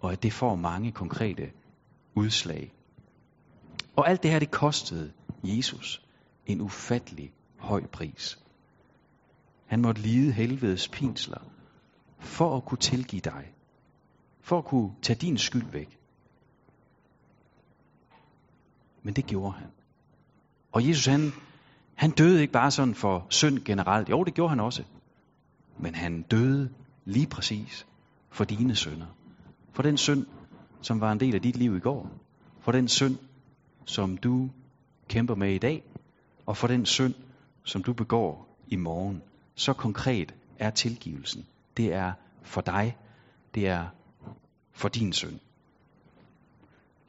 og 0.00 0.12
at 0.12 0.22
det 0.22 0.32
får 0.32 0.54
mange 0.54 0.92
konkrete 0.92 1.52
udslag. 2.14 2.72
Og 3.96 4.08
alt 4.08 4.22
det 4.22 4.30
her, 4.30 4.38
det 4.38 4.50
kostede 4.50 5.12
Jesus 5.44 6.02
en 6.46 6.60
ufattelig 6.60 7.32
høj 7.58 7.86
pris. 7.86 8.38
Han 9.66 9.82
måtte 9.82 10.00
lide 10.00 10.32
helvedes 10.32 10.88
pinsler 10.88 11.40
for 12.18 12.56
at 12.56 12.64
kunne 12.64 12.78
tilgive 12.78 13.20
dig. 13.20 13.52
For 14.40 14.58
at 14.58 14.64
kunne 14.64 14.94
tage 15.02 15.18
din 15.18 15.38
skyld 15.38 15.70
væk. 15.70 15.98
Men 19.02 19.14
det 19.14 19.26
gjorde 19.26 19.52
han. 19.52 19.68
Og 20.72 20.88
Jesus 20.88 21.06
han, 21.06 21.32
han 21.96 22.10
døde 22.10 22.40
ikke 22.40 22.52
bare 22.52 22.70
sådan 22.70 22.94
for 22.94 23.26
synd 23.30 23.58
generelt. 23.58 24.08
Jo, 24.08 24.24
det 24.24 24.34
gjorde 24.34 24.48
han 24.48 24.60
også. 24.60 24.84
Men 25.78 25.94
han 25.94 26.22
døde 26.22 26.70
lige 27.04 27.26
præcis 27.26 27.86
for 28.30 28.44
dine 28.44 28.74
synder. 28.74 29.06
For 29.72 29.82
den 29.82 29.96
synd, 29.96 30.26
som 30.80 31.00
var 31.00 31.12
en 31.12 31.20
del 31.20 31.34
af 31.34 31.42
dit 31.42 31.56
liv 31.56 31.76
i 31.76 31.80
går. 31.80 32.10
For 32.60 32.72
den 32.72 32.88
synd, 32.88 33.18
som 33.84 34.16
du 34.16 34.50
kæmper 35.08 35.34
med 35.34 35.54
i 35.54 35.58
dag. 35.58 35.84
Og 36.46 36.56
for 36.56 36.66
den 36.66 36.86
synd, 36.86 37.14
som 37.64 37.82
du 37.82 37.92
begår 37.92 38.58
i 38.68 38.76
morgen. 38.76 39.22
Så 39.54 39.72
konkret 39.72 40.34
er 40.58 40.70
tilgivelsen. 40.70 41.46
Det 41.76 41.92
er 41.92 42.12
for 42.42 42.60
dig. 42.60 42.96
Det 43.54 43.68
er 43.68 43.86
for 44.72 44.88
din 44.88 45.12
synd. 45.12 45.38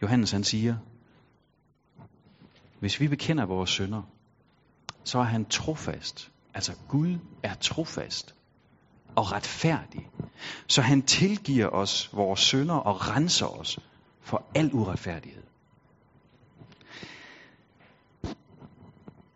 Johannes 0.02 0.32
han 0.32 0.44
siger, 0.44 0.78
hvis 2.80 3.00
vi 3.00 3.08
bekender 3.08 3.46
vores 3.46 3.70
synder, 3.70 4.02
så 5.08 5.20
er 5.20 5.24
han 5.24 5.46
trofast. 5.46 6.32
Altså 6.54 6.76
Gud 6.88 7.20
er 7.44 7.54
trofast 7.54 8.36
og 9.16 9.32
retfærdig. 9.32 10.10
Så 10.68 10.82
han 10.82 11.02
tilgiver 11.02 11.68
os 11.70 12.10
vores 12.14 12.40
synder 12.40 12.76
og 12.76 13.10
renser 13.10 13.46
os 13.46 13.80
for 14.22 14.46
al 14.56 14.74
uretfærdighed. 14.74 15.44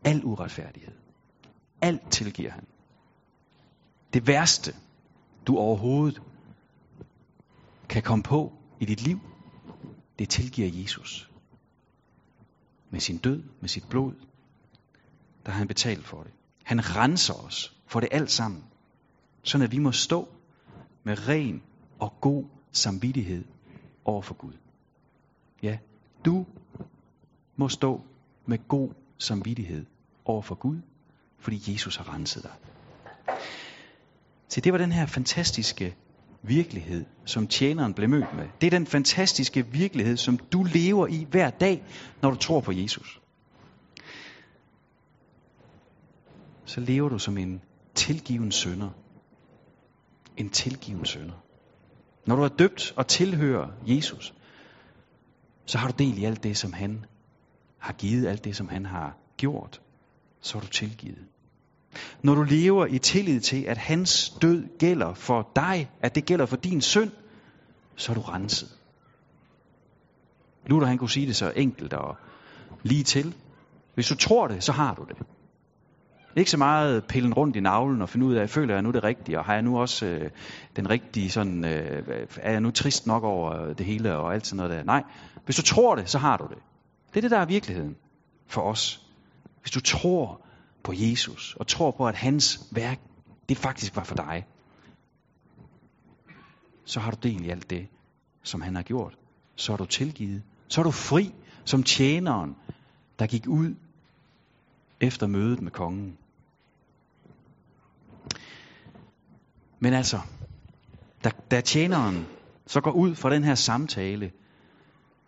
Al 0.04 0.26
uretfærdighed. 0.26 0.94
Alt 1.82 2.12
tilgiver 2.12 2.52
han. 2.52 2.68
Det 4.14 4.28
værste, 4.28 4.76
du 5.48 5.58
overhovedet 5.58 6.22
kan 7.90 8.04
komme 8.04 8.24
på 8.24 8.54
i 8.80 8.86
dit 8.86 9.02
liv, 9.02 9.20
det 10.20 10.30
tilgiver 10.30 10.70
Jesus 10.74 11.32
med 12.90 13.00
sin 13.00 13.18
død, 13.18 13.44
med 13.60 13.70
sit 13.70 13.90
blod, 13.90 14.14
der 15.46 15.52
har 15.52 15.58
han 15.58 15.68
betalt 15.68 16.08
for 16.08 16.24
det. 16.24 16.32
Han 16.64 16.96
renser 16.96 17.34
os 17.34 17.78
for 17.88 18.00
det 18.00 18.10
alt 18.12 18.32
sammen, 18.32 18.64
sådan 19.44 19.66
at 19.66 19.72
vi 19.72 19.80
må 19.80 19.92
stå 19.92 20.30
med 21.04 21.28
ren 21.28 21.62
og 22.00 22.14
god 22.22 22.46
samvittighed 22.72 23.44
over 24.06 24.22
for 24.22 24.34
Gud. 24.34 24.54
Ja, 25.64 25.78
du 26.26 26.46
må 27.56 27.70
stå 27.70 28.02
med 28.46 28.68
god 28.68 28.90
samvittighed 29.18 29.86
over 30.26 30.42
for 30.42 30.56
Gud, 30.56 30.78
fordi 31.40 31.74
Jesus 31.74 31.96
har 31.96 32.14
renset 32.14 32.44
dig. 32.44 32.52
Så 34.48 34.62
det 34.62 34.72
var 34.72 34.78
den 34.78 34.92
her 34.92 35.06
fantastiske 35.06 35.96
virkelighed, 36.42 37.06
som 37.26 37.48
tjeneren 37.48 37.94
blev 37.94 38.10
mødt 38.10 38.36
med. 38.36 38.48
Det 38.62 38.68
er 38.68 38.72
den 38.72 38.88
fantastiske 38.88 39.68
virkelighed, 39.68 40.18
som 40.18 40.38
du 40.38 40.64
lever 40.64 41.08
i 41.08 41.28
hver 41.30 41.50
dag, 41.50 41.84
når 42.22 42.30
du 42.30 42.36
tror 42.36 42.60
på 42.60 42.72
Jesus. 42.72 43.21
Så 46.66 46.80
lever 46.80 47.10
du 47.10 47.20
som 47.20 47.38
en 47.38 47.62
tilgiven 47.96 48.52
sønder. 48.52 48.90
En 50.38 50.50
tilgiven 50.50 51.06
sønder. 51.06 51.44
Når 52.26 52.36
du 52.36 52.42
er 52.42 52.48
døbt 52.48 52.94
og 52.96 53.08
tilhører 53.08 53.68
Jesus, 53.86 54.34
så 55.66 55.78
har 55.78 55.88
du 55.88 55.94
del 56.04 56.18
i 56.18 56.26
alt 56.26 56.44
det, 56.44 56.58
som 56.58 56.74
han 56.74 57.06
har 57.78 57.94
givet, 57.94 58.28
alt 58.28 58.44
det, 58.44 58.56
som 58.56 58.70
han 58.70 58.86
har 58.86 59.18
gjort. 59.38 59.82
Så 60.42 60.58
er 60.58 60.62
du 60.62 60.68
tilgivet. 60.68 61.26
Når 62.22 62.36
du 62.36 62.44
lever 62.44 62.86
i 62.86 63.00
tillid 63.00 63.42
til, 63.42 63.64
at 63.64 63.78
hans 63.78 64.30
død 64.42 64.78
gælder 64.80 65.14
for 65.14 65.52
dig, 65.56 65.90
at 66.02 66.16
det 66.16 66.26
gælder 66.26 66.46
for 66.46 66.56
din 66.56 66.82
synd, 66.82 67.12
så 67.96 68.12
er 68.12 68.16
du 68.16 68.22
renset. 68.22 68.70
Luther 70.66 70.88
han 70.88 70.98
kunne 70.98 71.10
sige 71.10 71.28
det 71.28 71.36
så 71.36 71.54
enkelt 71.56 71.94
og 71.94 72.16
lige 72.84 73.04
til. 73.04 73.36
Hvis 73.94 74.08
du 74.08 74.16
tror 74.16 74.48
det, 74.48 74.64
så 74.64 74.72
har 74.72 74.96
du 74.96 75.04
det. 75.04 75.18
Ikke 76.36 76.52
så 76.52 76.58
meget 76.58 77.06
pillen 77.06 77.34
rundt 77.34 77.56
i 77.56 77.60
navlen 77.60 78.02
og 78.02 78.10
finde 78.10 78.26
ud 78.26 78.34
af, 78.34 78.50
føler 78.50 78.74
jeg 78.74 78.84
nu 78.84 78.92
det 78.92 79.04
rigtige, 79.04 79.40
og 79.40 79.46
har 79.46 79.54
jeg 79.54 79.62
nu 79.62 79.80
også 79.80 80.06
øh, 80.06 80.30
den 80.76 80.90
rigtige 80.90 81.30
sådan, 81.30 81.66
øh, 81.66 82.28
er 82.38 82.52
jeg 82.52 82.62
nu 82.62 82.72
trist 82.72 83.08
nok 83.08 83.24
over 83.24 83.74
det 83.74 83.86
hele 83.86 84.18
og 84.18 84.34
alt 84.34 84.48
sådan 84.48 84.58
noget 84.58 84.72
der. 84.72 84.84
Nej, 84.84 85.04
hvis 85.46 85.56
du 85.56 85.62
tror 85.62 85.96
det, 85.96 86.10
så 86.10 86.18
har 86.18 86.38
du 86.38 86.48
det. 86.50 86.58
Det 87.10 87.18
er 87.18 87.22
det, 87.22 87.32
der 87.32 87.38
er 87.38 87.46
virkeligheden 87.46 87.96
for 88.48 88.62
os. 88.62 89.08
Hvis 89.62 89.72
du 89.72 89.80
tror 89.80 90.42
på 90.84 90.94
Jesus, 90.96 91.56
og 91.60 91.68
tror 91.68 91.92
på, 91.92 92.08
at 92.08 92.16
hans 92.16 92.68
værk, 92.72 93.00
det 93.50 93.58
faktisk 93.58 93.96
var 93.96 94.04
for 94.04 94.16
dig, 94.16 94.46
så 96.86 97.00
har 97.00 97.12
du 97.12 97.18
del 97.24 97.46
i 97.46 97.50
alt 97.50 97.70
det, 97.70 97.88
som 98.44 98.62
han 98.62 98.76
har 98.76 98.84
gjort. 98.84 99.18
Så 99.56 99.74
er 99.74 99.78
du 99.78 99.86
tilgivet. 99.86 100.44
Så 100.68 100.82
er 100.82 100.84
du 100.84 100.92
fri 100.92 101.34
som 101.66 101.84
tjeneren, 101.84 102.56
der 103.20 103.28
gik 103.28 103.48
ud 103.48 103.76
efter 105.02 105.28
mødet 105.28 105.62
med 105.62 105.72
kongen. 105.72 106.18
Men 109.80 109.94
altså, 109.94 110.20
da, 111.24 111.32
da 111.52 111.62
tjeneren 111.62 112.26
så 112.68 112.82
går 112.82 112.92
ud 112.92 113.16
fra 113.16 113.30
den 113.30 113.44
her 113.44 113.56
samtale 113.56 114.32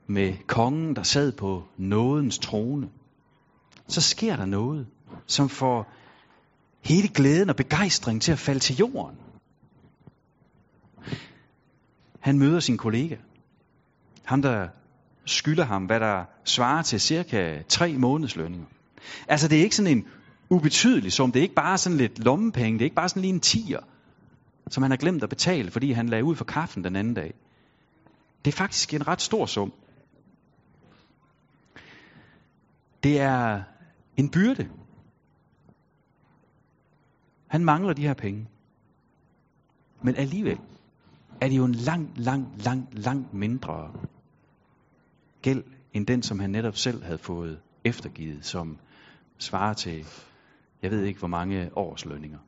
med 0.08 0.34
kongen, 0.48 0.96
der 0.96 1.04
sad 1.04 1.32
på 1.32 1.64
nådens 1.78 2.40
trone, 2.40 2.90
så 3.88 4.02
sker 4.02 4.36
der 4.36 4.46
noget, 4.46 4.88
som 5.28 5.50
får 5.50 5.92
hele 6.84 7.08
glæden 7.08 7.50
og 7.50 7.56
begejstringen 7.56 8.20
til 8.20 8.32
at 8.32 8.40
falde 8.40 8.60
til 8.60 8.76
jorden. 8.76 9.18
Han 12.20 12.40
møder 12.40 12.60
sin 12.60 12.78
kollega. 12.78 13.16
Ham, 14.24 14.42
der 14.42 14.68
skylder 15.26 15.64
ham, 15.64 15.86
hvad 15.86 16.00
der 16.00 16.26
svarer 16.44 16.82
til 16.82 17.02
cirka 17.02 17.62
tre 17.70 17.98
månedslønninger. 17.98 18.68
Altså, 19.28 19.48
det 19.48 19.60
er 19.60 19.64
ikke 19.64 19.76
sådan 19.76 19.98
en 19.98 20.06
ubetydelig 20.50 21.12
sum. 21.12 21.32
Det 21.32 21.40
er 21.40 21.44
ikke 21.44 21.56
bare 21.56 21.78
sådan 21.78 21.98
lidt 21.98 22.20
lommepenge. 22.20 22.74
Det 22.74 22.82
er 22.82 22.86
ikke 22.86 22.96
bare 22.96 23.10
sådan 23.10 23.22
lige 23.22 23.34
en 23.34 23.40
tiger, 23.40 23.80
som 24.70 24.84
han 24.84 24.92
har 24.92 24.98
glemt 24.98 25.24
at 25.24 25.30
betale, 25.30 25.72
fordi 25.72 25.92
han 25.92 26.10
lagde 26.10 26.24
ud 26.24 26.36
for 26.36 26.46
kaffen 26.46 26.84
den 26.84 26.96
anden 26.96 27.14
dag. 27.14 27.34
Det 28.46 28.52
er 28.52 28.58
faktisk 28.58 28.94
en 28.94 29.08
ret 29.08 29.22
stor 29.22 29.46
sum. 29.46 29.74
Det 33.04 33.20
er 33.20 33.64
en 34.18 34.30
byrde. 34.30 34.70
Han 37.48 37.66
mangler 37.66 37.94
de 37.94 38.02
her 38.02 38.14
penge. 38.14 38.48
Men 40.04 40.16
alligevel 40.16 40.58
er 41.42 41.48
det 41.48 41.58
jo 41.58 41.66
en 41.66 41.76
lang, 41.76 42.12
lang, 42.16 42.48
lang, 42.58 42.88
lang 42.92 43.36
mindre 43.36 43.92
gæld, 45.42 45.64
end 45.94 46.08
den, 46.08 46.24
som 46.24 46.40
han 46.40 46.50
netop 46.50 46.76
selv 46.76 47.04
havde 47.04 47.18
fået 47.18 47.60
eftergivet, 47.86 48.46
som 48.46 48.78
svarer 49.44 49.74
til, 49.74 50.06
jeg 50.82 50.92
ved 50.92 51.04
ikke 51.04 51.20
hvor 51.20 51.28
mange 51.28 51.78
års 51.78 52.06
lønninger. 52.06 52.40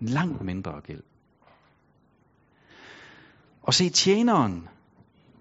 En 0.00 0.08
langt 0.08 0.40
mindre 0.40 0.80
gæld. 0.80 1.02
Og 3.62 3.74
se, 3.74 3.90
tjeneren 3.90 4.68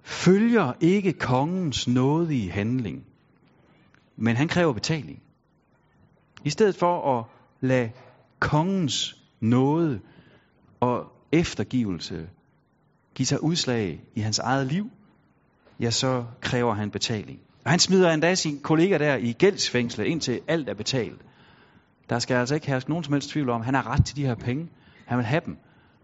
følger 0.03 0.73
ikke 0.79 1.13
kongens 1.13 1.87
nådige 1.87 2.51
handling, 2.51 3.05
men 4.15 4.35
han 4.35 4.47
kræver 4.47 4.73
betaling. 4.73 5.23
I 6.43 6.49
stedet 6.49 6.75
for 6.75 7.19
at 7.19 7.25
lade 7.61 7.91
kongens 8.39 9.23
nåde 9.39 10.01
og 10.79 11.11
eftergivelse 11.31 12.29
give 13.15 13.25
sig 13.25 13.43
udslag 13.43 14.03
i 14.15 14.19
hans 14.19 14.39
eget 14.39 14.67
liv, 14.67 14.89
ja, 15.79 15.91
så 15.91 16.25
kræver 16.41 16.73
han 16.73 16.91
betaling. 16.91 17.39
Og 17.65 17.71
han 17.71 17.79
smider 17.79 18.11
endda 18.11 18.35
sin 18.35 18.59
kollega 18.59 18.97
der 18.97 19.15
i 19.15 19.31
gældsfængslet, 19.31 20.05
indtil 20.05 20.41
alt 20.47 20.69
er 20.69 20.73
betalt. 20.73 21.21
Der 22.09 22.19
skal 22.19 22.35
altså 22.35 22.55
ikke 22.55 22.67
herske 22.67 22.89
nogen 22.89 23.03
som 23.03 23.13
helst 23.13 23.29
tvivl 23.29 23.49
om, 23.49 23.61
at 23.61 23.65
han 23.65 23.73
har 23.73 23.87
ret 23.87 24.05
til 24.05 24.15
de 24.15 24.25
her 24.25 24.35
penge. 24.35 24.69
Han 25.05 25.17
vil 25.17 25.25
have 25.25 25.41
dem. 25.45 25.57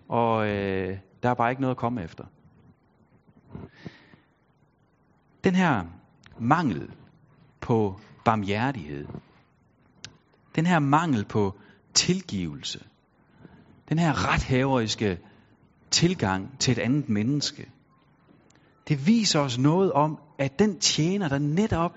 Og 0.10 0.48
øh, 0.48 0.98
der 1.24 1.30
er 1.30 1.34
bare 1.34 1.50
ikke 1.50 1.62
noget 1.62 1.76
at 1.76 1.78
komme 1.78 2.04
efter. 2.04 2.24
Den 5.44 5.56
her 5.56 5.84
mangel 6.40 6.90
på 7.62 8.00
barmhjertighed, 8.26 9.08
den 10.56 10.66
her 10.66 10.80
mangel 10.80 11.26
på 11.26 11.56
tilgivelse, 11.94 12.84
den 13.90 14.00
her 14.00 14.34
rethaveriske 14.34 15.20
tilgang 15.92 16.60
til 16.60 16.72
et 16.72 16.80
andet 16.80 17.10
menneske, 17.10 17.70
det 18.90 19.08
viser 19.08 19.40
os 19.40 19.58
noget 19.58 19.92
om, 19.92 20.20
at 20.40 20.60
den 20.60 20.80
tjener, 20.80 21.28
der 21.30 21.38
netop 21.38 21.92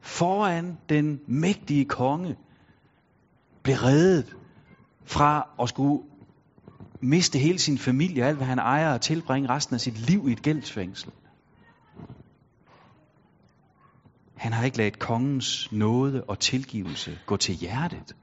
foran 0.00 0.78
den 0.88 1.20
mægtige 1.26 1.84
konge, 1.84 2.36
blev 3.62 3.76
reddet 3.76 4.36
fra 5.04 5.48
at 5.62 5.68
skulle 5.68 6.02
miste 7.00 7.38
hele 7.38 7.58
sin 7.58 7.78
familie, 7.78 8.24
alt 8.24 8.36
hvad 8.36 8.46
han 8.46 8.58
ejer, 8.58 8.94
og 8.94 9.00
tilbringe 9.00 9.48
resten 9.48 9.74
af 9.74 9.80
sit 9.80 9.98
liv 9.98 10.28
i 10.28 10.32
et 10.32 10.42
gældsfængsel. 10.42 11.12
Han 14.36 14.52
har 14.52 14.64
ikke 14.64 14.76
ladet 14.76 14.98
kongens 14.98 15.72
nåde 15.72 16.24
og 16.24 16.38
tilgivelse 16.38 17.18
gå 17.26 17.36
til 17.36 17.54
hjertet. 17.54 18.16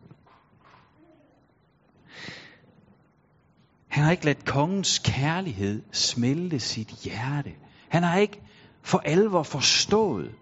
Han 3.87 4.03
har 4.03 4.11
ikke 4.11 4.25
ladet 4.25 4.45
kongens 4.45 4.99
kærlighed 4.99 5.83
smelte 5.91 6.59
sit 6.59 6.89
hjerte. 6.89 7.51
Han 7.95 8.03
har 8.03 8.17
ikke 8.17 8.41
for 8.81 8.97
alvor 8.97 9.43
forstået, 9.43 10.35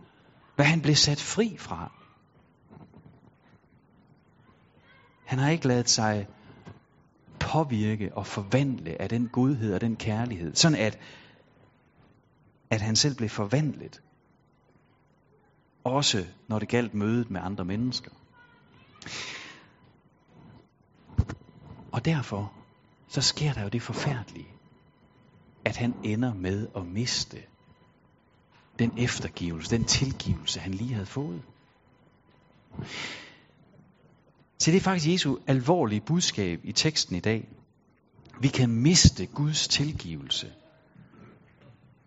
hvad 0.55 0.65
han 0.65 0.81
blev 0.81 0.95
sat 0.95 1.21
fri 1.21 1.57
fra. 1.57 1.91
Han 5.25 5.39
har 5.39 5.49
ikke 5.49 5.67
ladet 5.67 5.89
sig 5.89 6.27
påvirke 7.39 8.17
og 8.17 8.27
forvandle 8.27 9.01
af 9.01 9.09
den 9.09 9.29
godhed 9.29 9.73
og 9.73 9.81
den 9.81 9.95
kærlighed, 9.95 10.55
sådan 10.55 10.77
at, 10.77 10.99
at 12.69 12.81
han 12.81 12.95
selv 12.95 13.15
blev 13.15 13.29
forvandlet. 13.29 14.01
Også 15.83 16.25
når 16.47 16.59
det 16.59 16.69
galt 16.69 16.93
mødet 16.93 17.31
med 17.31 17.41
andre 17.41 17.65
mennesker. 17.65 18.11
Og 21.91 22.05
derfor 22.05 22.53
så 23.07 23.21
sker 23.21 23.53
der 23.53 23.61
jo 23.61 23.69
det 23.69 23.81
forfærdelige, 23.81 24.52
at 25.65 25.77
han 25.77 25.93
ender 26.03 26.33
med 26.33 26.67
at 26.75 26.85
miste 26.85 27.37
den 28.79 28.91
eftergivelse, 28.97 29.75
den 29.75 29.85
tilgivelse, 29.85 30.59
han 30.59 30.73
lige 30.73 30.93
havde 30.93 31.05
fået. 31.05 31.41
Så 34.59 34.71
det 34.71 34.77
er 34.77 34.81
faktisk 34.81 35.07
Jesu 35.07 35.37
alvorlige 35.47 36.01
budskab 36.01 36.59
i 36.63 36.71
teksten 36.71 37.15
i 37.15 37.19
dag. 37.19 37.47
Vi 38.41 38.47
kan 38.47 38.69
miste 38.69 39.25
Guds 39.25 39.67
tilgivelse, 39.67 40.51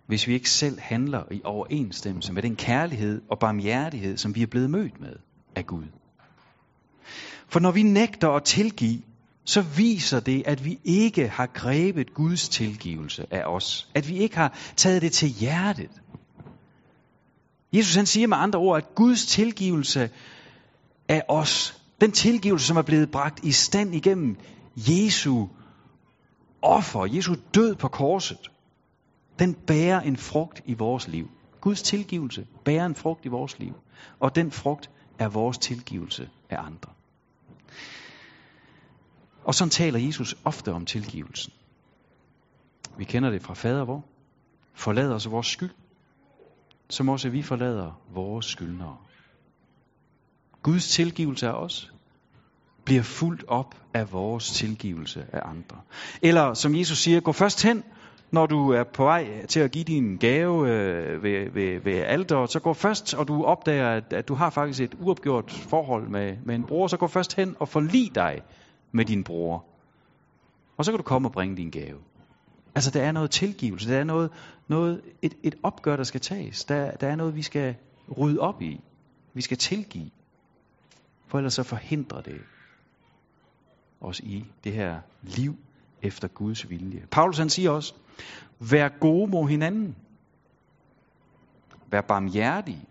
hvis 0.06 0.26
vi 0.26 0.34
ikke 0.34 0.50
selv 0.50 0.80
handler 0.80 1.24
i 1.30 1.40
overensstemmelse 1.44 2.32
med 2.32 2.42
den 2.42 2.56
kærlighed 2.56 3.22
og 3.30 3.38
barmhjertighed, 3.38 4.16
som 4.16 4.34
vi 4.34 4.42
er 4.42 4.46
blevet 4.46 4.70
mødt 4.70 5.00
med 5.00 5.16
af 5.54 5.66
Gud. 5.66 5.84
For 7.48 7.60
når 7.60 7.70
vi 7.70 7.82
nægter 7.82 8.28
at 8.28 8.44
tilgive, 8.44 9.02
så 9.46 9.62
viser 9.62 10.20
det, 10.20 10.42
at 10.46 10.64
vi 10.64 10.78
ikke 10.84 11.28
har 11.28 11.46
grebet 11.46 12.14
Guds 12.14 12.48
tilgivelse 12.48 13.26
af 13.30 13.44
os. 13.44 13.88
At 13.94 14.08
vi 14.08 14.16
ikke 14.18 14.36
har 14.36 14.58
taget 14.76 15.02
det 15.02 15.12
til 15.12 15.28
hjertet. 15.28 15.90
Jesus 17.72 17.94
han 17.94 18.06
siger 18.06 18.26
med 18.26 18.36
andre 18.36 18.58
ord, 18.58 18.76
at 18.78 18.94
Guds 18.94 19.26
tilgivelse 19.26 20.10
af 21.08 21.22
os, 21.28 21.82
den 22.00 22.12
tilgivelse, 22.12 22.66
som 22.66 22.76
er 22.76 22.82
blevet 22.82 23.10
bragt 23.10 23.44
i 23.44 23.52
stand 23.52 23.94
igennem 23.94 24.36
Jesu 24.76 25.46
offer, 26.62 27.06
Jesu 27.06 27.34
død 27.54 27.74
på 27.74 27.88
korset, 27.88 28.50
den 29.38 29.54
bærer 29.54 30.00
en 30.00 30.16
frugt 30.16 30.62
i 30.64 30.74
vores 30.74 31.08
liv. 31.08 31.30
Guds 31.60 31.82
tilgivelse 31.82 32.46
bærer 32.64 32.86
en 32.86 32.94
frugt 32.94 33.24
i 33.24 33.28
vores 33.28 33.58
liv. 33.58 33.74
Og 34.20 34.34
den 34.34 34.50
frugt 34.50 34.90
er 35.18 35.28
vores 35.28 35.58
tilgivelse 35.58 36.28
af 36.50 36.58
andre. 36.58 36.95
Og 39.46 39.54
sådan 39.54 39.70
taler 39.70 39.98
Jesus 39.98 40.36
ofte 40.44 40.72
om 40.72 40.86
tilgivelsen. 40.86 41.52
Vi 42.98 43.04
kender 43.04 43.30
det 43.30 43.42
fra 43.42 43.54
fader 43.54 43.84
vor. 43.84 44.04
Forlad 44.74 45.12
os 45.12 45.30
vores 45.30 45.46
skyld, 45.46 45.70
som 46.88 47.08
også 47.08 47.28
vi 47.28 47.42
forlader 47.42 48.00
vores 48.14 48.46
skyldnere. 48.46 48.96
Guds 50.62 50.88
tilgivelse 50.88 51.48
af 51.48 51.52
os, 51.52 51.92
bliver 52.84 53.02
fuldt 53.02 53.44
op 53.48 53.74
af 53.94 54.12
vores 54.12 54.50
tilgivelse 54.50 55.26
af 55.32 55.40
andre. 55.44 55.80
Eller 56.22 56.54
som 56.54 56.74
Jesus 56.74 56.98
siger, 56.98 57.20
gå 57.20 57.32
først 57.32 57.62
hen, 57.62 57.84
når 58.30 58.46
du 58.46 58.70
er 58.70 58.84
på 58.84 59.04
vej 59.04 59.46
til 59.46 59.60
at 59.60 59.70
give 59.70 59.84
din 59.84 60.16
gave 60.16 60.70
øh, 60.70 61.22
ved, 61.22 61.50
ved, 61.50 61.80
ved 61.80 61.94
alderet, 61.94 62.50
så 62.50 62.60
gå 62.60 62.72
først, 62.72 63.14
og 63.14 63.28
du 63.28 63.44
opdager, 63.44 63.90
at, 63.90 64.12
at 64.12 64.28
du 64.28 64.34
har 64.34 64.50
faktisk 64.50 64.80
et 64.80 64.94
uopgjort 65.00 65.50
forhold 65.50 66.08
med, 66.08 66.36
med 66.44 66.54
en 66.54 66.64
bror, 66.64 66.86
så 66.86 66.96
gå 66.96 67.06
først 67.06 67.36
hen 67.36 67.56
og 67.58 67.68
forlig 67.68 68.14
dig 68.14 68.42
med 68.92 69.04
din 69.04 69.24
bror. 69.24 69.64
Og 70.76 70.84
så 70.84 70.92
kan 70.92 70.96
du 70.96 71.02
komme 71.02 71.28
og 71.28 71.32
bringe 71.32 71.56
din 71.56 71.70
gave. 71.70 71.98
Altså, 72.74 72.90
der 72.90 73.02
er 73.02 73.12
noget 73.12 73.30
tilgivelse, 73.30 73.90
der 73.90 73.98
er 73.98 74.04
noget, 74.04 74.30
noget 74.68 75.02
et, 75.22 75.34
et 75.42 75.54
opgør, 75.62 75.96
der 75.96 76.04
skal 76.04 76.20
tages. 76.20 76.64
Der, 76.64 76.90
der 76.90 77.08
er 77.08 77.16
noget, 77.16 77.36
vi 77.36 77.42
skal 77.42 77.74
rydde 78.18 78.40
op 78.40 78.62
i. 78.62 78.80
Vi 79.34 79.40
skal 79.40 79.56
tilgive. 79.56 80.10
For 81.26 81.38
ellers 81.38 81.54
så 81.54 81.62
forhindrer 81.62 82.20
det 82.20 82.40
os 84.00 84.20
i 84.20 84.44
det 84.64 84.72
her 84.72 85.00
liv 85.22 85.56
efter 86.02 86.28
Guds 86.28 86.70
vilje. 86.70 87.06
Paulus 87.10 87.38
han 87.38 87.50
siger 87.50 87.70
også, 87.70 87.94
vær 88.58 88.88
gode 88.88 89.30
mod 89.30 89.48
hinanden. 89.48 89.96
Vær 91.90 92.00
barmhjertige. 92.00 92.84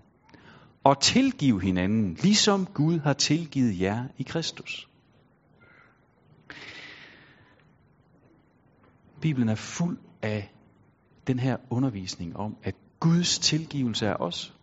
Og 0.83 0.99
tilgiv 0.99 1.61
hinanden, 1.61 2.13
ligesom 2.13 2.65
Gud 2.65 2.99
har 2.99 3.13
tilgivet 3.13 3.79
jer 3.79 4.03
i 4.17 4.23
Kristus. 4.23 4.89
Bibelen 9.25 9.49
er 9.49 9.55
fuld 9.55 9.97
af 10.21 10.53
den 11.27 11.39
her 11.39 11.57
undervisning 11.69 12.37
om, 12.37 12.57
at 12.63 12.75
Guds 12.99 13.39
tilgivelse 13.39 14.07
af 14.07 14.15
os, 14.19 14.53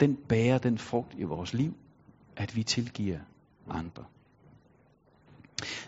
den 0.00 0.16
bærer 0.28 0.58
den 0.58 0.78
frugt 0.78 1.14
i 1.18 1.22
vores 1.22 1.54
liv, 1.54 1.74
at 2.36 2.56
vi 2.56 2.62
tilgiver 2.62 3.18
andre. 3.68 4.04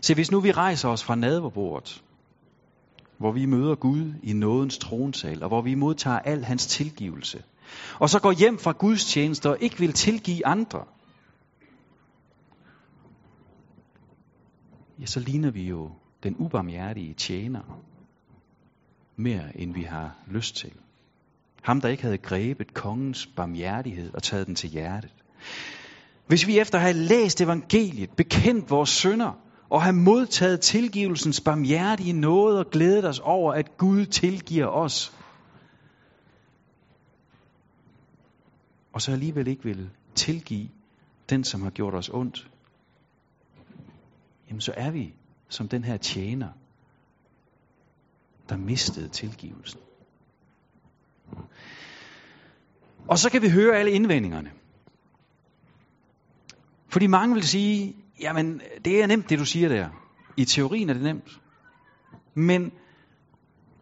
Se, 0.01 0.15
hvis 0.15 0.31
nu 0.31 0.41
vi 0.41 0.53
rejser 0.53 0.89
os 0.89 1.05
fra 1.05 1.15
nadverbordet, 1.15 2.05
hvor 3.19 3.33
vi 3.33 3.47
møder 3.47 3.75
Gud 3.75 4.13
i 4.23 4.33
nådens 4.33 4.79
tronsal, 4.79 5.43
og 5.43 5.49
hvor 5.49 5.63
vi 5.63 5.75
modtager 5.75 6.19
al 6.19 6.45
hans 6.45 6.67
tilgivelse, 6.67 7.43
og 8.01 8.11
så 8.11 8.21
går 8.21 8.33
hjem 8.33 8.59
fra 8.59 8.73
Guds 8.73 9.05
tjeneste 9.05 9.51
og 9.51 9.59
ikke 9.61 9.79
vil 9.79 9.93
tilgive 9.93 10.47
andre, 10.47 10.85
ja, 15.01 15.07
så 15.07 15.21
ligner 15.21 15.51
vi 15.51 15.63
jo 15.69 15.91
den 16.25 16.37
ubarmhjertige 16.39 17.15
tjener 17.15 17.81
mere 19.17 19.57
end 19.61 19.75
vi 19.75 19.83
har 19.83 20.17
lyst 20.27 20.57
til. 20.57 20.73
Ham, 21.63 21.81
der 21.81 21.89
ikke 21.89 22.03
havde 22.03 22.19
grebet 22.19 22.75
kongens 22.75 23.27
barmhjertighed 23.27 24.15
og 24.15 24.23
taget 24.23 24.47
den 24.47 24.55
til 24.55 24.71
hjertet. 24.71 25.11
Hvis 26.27 26.47
vi 26.47 26.59
efter 26.59 26.79
at 26.79 26.83
have 26.85 26.97
læst 26.97 27.41
evangeliet, 27.41 28.11
bekendt 28.17 28.71
vores 28.71 28.91
synder, 28.91 29.33
og 29.71 29.83
have 29.83 29.97
modtaget 29.97 30.61
tilgivelsens 30.61 31.41
barmhjertige 31.41 32.13
nåde 32.13 32.59
og 32.59 32.71
glædet 32.71 33.05
os 33.05 33.19
over, 33.19 33.53
at 33.53 33.77
Gud 33.77 34.07
tilgiver 34.07 34.67
os, 34.67 35.13
og 38.93 39.03
så 39.03 39.13
alligevel 39.13 39.47
ikke 39.47 39.65
vil 39.65 39.91
tilgive 40.15 40.69
den, 41.31 41.45
som 41.45 41.63
har 41.63 41.71
gjort 41.71 41.95
os 41.95 42.09
ondt, 42.09 42.51
jamen 44.49 44.61
så 44.61 44.73
er 44.77 44.91
vi 44.91 45.15
som 45.49 45.69
den 45.69 45.85
her 45.85 45.97
tjener, 45.97 46.49
der 48.49 48.57
mistede 48.57 49.09
tilgivelsen. 49.09 49.81
Og 53.09 53.19
så 53.19 53.31
kan 53.31 53.43
vi 53.43 53.51
høre 53.51 53.77
alle 53.77 53.91
indvendingerne. 53.91 54.53
Fordi 56.89 57.07
mange 57.07 57.35
vil 57.35 57.43
sige, 57.43 57.97
jamen 58.21 58.61
det 58.85 59.03
er 59.03 59.07
nemt 59.07 59.31
det 59.31 59.39
du 59.39 59.45
siger 59.45 59.69
der. 59.69 59.89
I 60.37 60.45
teorien 60.45 60.91
er 60.91 60.95
det 60.95 61.03
nemt. 61.03 61.41
Men 62.35 62.73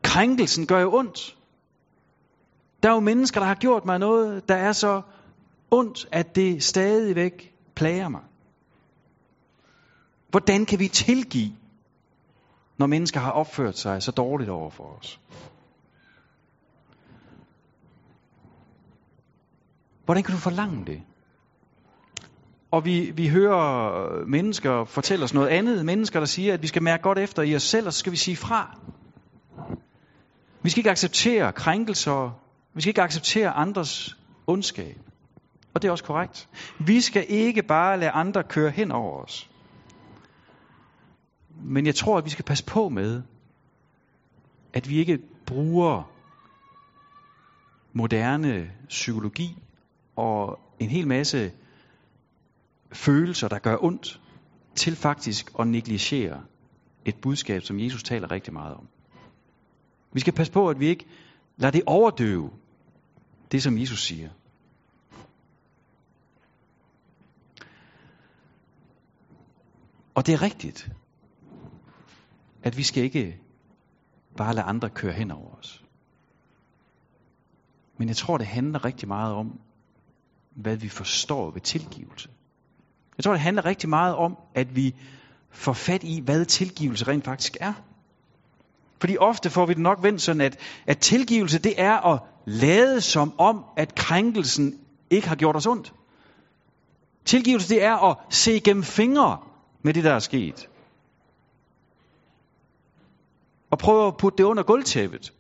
krænkelsen 0.03 0.67
gør 0.67 0.81
jo 0.81 0.95
ondt. 0.95 1.37
Der 2.83 2.89
er 2.89 2.95
jo 2.95 3.01
mennesker, 3.01 3.41
der 3.41 3.47
har 3.47 3.55
gjort 3.55 3.85
mig 3.85 3.99
noget, 3.99 4.49
der 4.49 4.55
er 4.55 4.73
så 4.73 5.03
ondt, 5.71 6.09
at 6.13 6.37
det 6.37 6.63
stadigvæk 6.63 7.55
plager 7.75 8.09
mig. 8.09 8.23
Hvordan 10.33 10.67
kan 10.67 10.79
vi 10.79 10.89
tilgive, 10.89 11.53
når 12.79 12.87
mennesker 12.87 13.21
har 13.21 13.31
opført 13.31 13.79
sig 13.79 14.03
så 14.03 14.11
dårligt 14.11 14.51
over 14.51 14.71
for 14.71 14.85
os? 14.85 15.21
Hvordan 20.05 20.23
kan 20.23 20.35
du 20.35 20.41
forlange 20.41 20.87
det? 20.87 21.03
Og 22.71 22.85
vi, 22.85 23.11
vi 23.11 23.29
hører 23.29 24.27
mennesker 24.27 24.85
fortælle 24.85 25.25
os 25.25 25.35
noget 25.35 25.49
andet. 25.49 25.87
Mennesker, 25.87 26.19
der 26.19 26.27
siger, 26.27 26.55
at 26.55 26.63
vi 26.63 26.67
skal 26.67 26.83
mærke 26.83 27.03
godt 27.03 27.19
efter 27.19 27.43
i 27.43 27.57
os 27.57 27.63
selv, 27.63 27.87
og 27.87 27.93
så 27.93 27.99
skal 27.99 28.13
vi 28.13 28.17
sige 28.17 28.37
fra. 28.37 28.79
Vi 30.63 30.71
skal 30.71 30.81
ikke 30.81 30.91
acceptere 30.91 31.53
krænkelser. 31.53 32.41
Vi 32.75 32.81
skal 32.81 32.91
ikke 32.91 33.03
acceptere 33.03 33.51
andres 33.51 34.17
ondskab. 34.47 34.99
Og 35.75 35.83
det 35.83 35.89
er 35.89 35.93
også 35.93 36.05
korrekt. 36.05 36.49
Vi 36.79 37.01
skal 37.01 37.27
ikke 37.29 37.63
bare 37.63 38.01
lade 38.01 38.11
andre 38.11 38.43
køre 38.43 38.71
hen 38.71 38.93
over 38.93 39.23
os. 39.23 39.52
Men 41.55 41.87
jeg 41.87 41.95
tror, 41.95 42.19
at 42.19 42.25
vi 42.25 42.31
skal 42.31 42.45
passe 42.45 42.65
på 42.65 42.89
med, 42.89 43.23
at 44.73 44.89
vi 44.89 44.99
ikke 44.99 45.19
bruger 45.47 46.11
moderne 47.93 48.73
psykologi 48.89 49.59
og 50.17 50.61
en 50.79 50.89
hel 50.89 51.09
masse 51.09 51.53
følelser, 52.93 53.49
der 53.49 53.59
gør 53.59 53.77
ondt, 53.81 54.21
til 54.75 54.97
faktisk 54.97 55.51
at 55.59 55.67
negligere 55.67 56.43
et 57.05 57.17
budskab, 57.23 57.63
som 57.63 57.81
Jesus 57.81 58.03
taler 58.03 58.31
rigtig 58.31 58.53
meget 58.53 58.75
om. 58.75 58.89
Vi 60.13 60.21
skal 60.21 60.33
passe 60.33 60.53
på, 60.53 60.71
at 60.71 60.81
vi 60.81 60.87
ikke 60.87 61.07
lader 61.57 61.73
det 61.73 61.83
overdøve 61.87 62.51
det, 63.53 63.63
som 63.63 63.79
Jesus 63.79 64.03
siger. 64.03 64.31
Og 70.15 70.27
det 70.27 70.35
er 70.35 70.43
rigtigt, 70.43 70.91
at 72.63 72.77
vi 72.77 72.83
skal 72.83 73.05
ikke 73.05 73.39
bare 74.37 74.55
lade 74.55 74.67
andre 74.67 74.91
køre 74.91 75.13
hen 75.13 75.31
over 75.31 75.55
os. 75.59 75.85
Men 77.99 78.09
jeg 78.09 78.17
tror, 78.17 78.39
det 78.39 78.47
handler 78.47 78.85
rigtig 78.85 79.09
meget 79.09 79.35
om, 79.35 79.61
hvad 80.55 80.77
vi 80.77 80.89
forstår 80.89 81.51
ved 81.51 81.61
tilgivelse. 81.61 82.29
Jeg 83.19 83.25
tror, 83.25 83.33
det 83.33 83.41
handler 83.41 83.65
rigtig 83.65 83.89
meget 83.89 84.15
om, 84.15 84.39
at 84.55 84.77
vi 84.77 84.95
får 85.51 85.73
fat 85.73 86.05
i, 86.05 86.21
hvad 86.21 86.45
tilgivelse 86.45 87.09
rent 87.09 87.25
faktisk 87.25 87.57
er. 87.61 87.73
Fordi 89.01 89.17
ofte 89.17 89.51
får 89.51 89.67
vi 89.67 89.75
det 89.75 89.83
nok 89.83 90.03
vendt 90.03 90.23
sådan, 90.23 90.41
at, 90.41 90.59
at 90.87 90.99
tilgivelse, 90.99 91.59
det 91.59 91.75
er 91.77 91.97
at 92.15 92.21
lade 92.47 93.01
som 93.01 93.41
om, 93.41 93.65
at 93.77 93.95
krænkelsen 93.95 94.81
ikke 95.11 95.29
har 95.29 95.37
gjort 95.37 95.57
os 95.57 95.67
ondt. 95.67 95.93
Tilgivelse, 97.25 97.69
det 97.69 97.83
er 97.85 98.11
at 98.11 98.17
se 98.31 98.61
gennem 98.61 98.83
fingre 98.83 99.39
med 99.83 99.95
det, 99.95 100.05
der 100.05 100.13
er 100.13 100.19
sket. 100.19 100.69
Og 103.73 103.79
prøve 103.79 104.07
at 104.07 104.17
putte 104.17 104.39
det 104.39 104.45
under 104.45 104.63
gulvtæppet. 104.63 105.33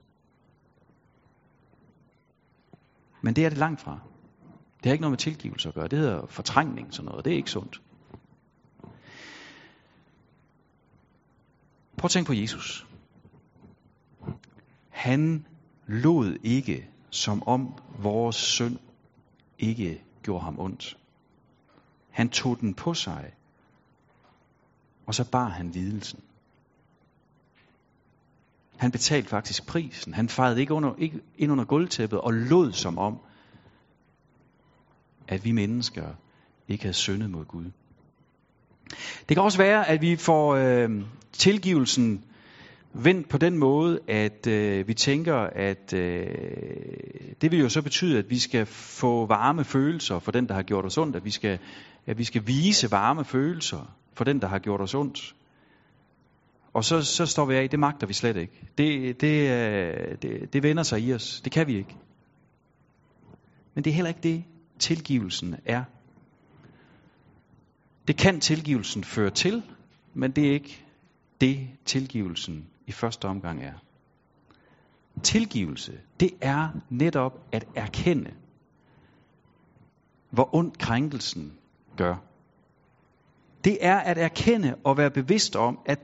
Men 3.22 3.36
det 3.36 3.44
er 3.44 3.48
det 3.48 3.58
langt 3.58 3.80
fra. 3.80 3.98
Det 4.76 4.86
har 4.86 4.92
ikke 4.92 5.02
noget 5.02 5.12
med 5.12 5.18
tilgivelse 5.18 5.68
at 5.68 5.74
gøre. 5.74 5.88
Det 5.88 5.98
hedder 5.98 6.26
fortrængning, 6.26 6.94
sådan 6.94 7.08
noget. 7.08 7.24
Det 7.24 7.32
er 7.32 7.36
ikke 7.36 7.50
sundt. 7.50 7.82
Prøv 11.96 12.04
at 12.04 12.10
tænke 12.10 12.26
på 12.26 12.32
Jesus. 12.32 12.86
Han 14.88 15.46
lod 15.86 16.38
ikke, 16.42 16.88
som 17.10 17.42
om 17.48 17.74
vores 17.98 18.36
synd 18.36 18.78
ikke 19.58 20.04
gjorde 20.22 20.44
ham 20.44 20.60
ondt. 20.60 20.98
Han 22.10 22.28
tog 22.28 22.60
den 22.60 22.74
på 22.74 22.94
sig, 22.94 23.34
og 25.06 25.14
så 25.14 25.30
bar 25.30 25.48
han 25.48 25.70
lidelsen. 25.70 26.20
Han 28.82 28.90
betalte 28.90 29.28
faktisk 29.28 29.66
prisen. 29.66 30.14
Han 30.14 30.28
fejrede 30.28 30.60
ikke, 30.60 30.74
under, 30.74 30.94
ikke 30.98 31.20
ind 31.38 31.52
under 31.52 31.64
gulvtæppet 31.64 32.20
og 32.20 32.32
lod 32.32 32.72
som 32.72 32.98
om, 32.98 33.18
at 35.28 35.44
vi 35.44 35.52
mennesker 35.52 36.06
ikke 36.68 36.84
havde 36.84 36.94
syndet 36.94 37.30
mod 37.30 37.44
Gud. 37.44 37.64
Det 39.28 39.36
kan 39.36 39.38
også 39.38 39.58
være, 39.58 39.88
at 39.88 40.00
vi 40.00 40.16
får 40.16 40.54
øh, 40.54 40.90
tilgivelsen 41.32 42.24
vendt 42.92 43.28
på 43.28 43.38
den 43.38 43.58
måde, 43.58 44.00
at 44.08 44.46
øh, 44.46 44.88
vi 44.88 44.94
tænker, 44.94 45.36
at 45.36 45.92
øh, 45.92 46.26
det 47.40 47.50
vil 47.50 47.60
jo 47.60 47.68
så 47.68 47.82
betyde, 47.82 48.18
at 48.18 48.30
vi 48.30 48.38
skal 48.38 48.66
få 48.66 49.26
varme 49.26 49.64
følelser 49.64 50.18
for 50.18 50.32
den, 50.32 50.48
der 50.48 50.54
har 50.54 50.62
gjort 50.62 50.84
os 50.84 50.98
ondt, 50.98 51.16
at 51.16 51.24
vi 51.24 51.30
skal, 51.30 51.58
at 52.06 52.18
vi 52.18 52.24
skal 52.24 52.46
vise 52.46 52.90
varme 52.90 53.24
følelser 53.24 53.94
for 54.14 54.24
den, 54.24 54.40
der 54.40 54.46
har 54.46 54.58
gjort 54.58 54.80
os 54.80 54.94
ondt. 54.94 55.34
Og 56.74 56.84
så, 56.84 57.02
så 57.02 57.26
står 57.26 57.44
vi 57.44 57.54
af, 57.54 57.70
det 57.70 57.78
magter 57.78 58.06
vi 58.06 58.12
slet 58.12 58.36
ikke. 58.36 58.68
Det, 58.78 59.20
det, 59.20 59.50
øh, 59.50 60.16
det, 60.22 60.52
det 60.52 60.62
vender 60.62 60.82
sig 60.82 61.00
i 61.00 61.14
os. 61.14 61.40
Det 61.40 61.52
kan 61.52 61.66
vi 61.66 61.76
ikke. 61.76 61.96
Men 63.74 63.84
det 63.84 63.90
er 63.90 63.94
heller 63.94 64.08
ikke 64.08 64.20
det, 64.22 64.44
tilgivelsen 64.78 65.56
er. 65.64 65.84
Det 68.08 68.16
kan 68.16 68.40
tilgivelsen 68.40 69.04
føre 69.04 69.30
til, 69.30 69.62
men 70.14 70.30
det 70.30 70.48
er 70.48 70.52
ikke 70.52 70.84
det, 71.40 71.68
tilgivelsen 71.84 72.66
i 72.86 72.92
første 72.92 73.28
omgang 73.28 73.62
er. 73.62 73.72
Tilgivelse, 75.22 76.00
det 76.20 76.30
er 76.40 76.68
netop 76.90 77.32
at 77.52 77.64
erkende, 77.74 78.34
hvor 80.30 80.54
ondt 80.54 80.78
krænkelsen 80.78 81.52
gør. 81.96 82.16
Det 83.64 83.78
er 83.80 83.98
at 83.98 84.18
erkende 84.18 84.74
og 84.84 84.96
være 84.96 85.10
bevidst 85.10 85.56
om, 85.56 85.78
at 85.86 85.98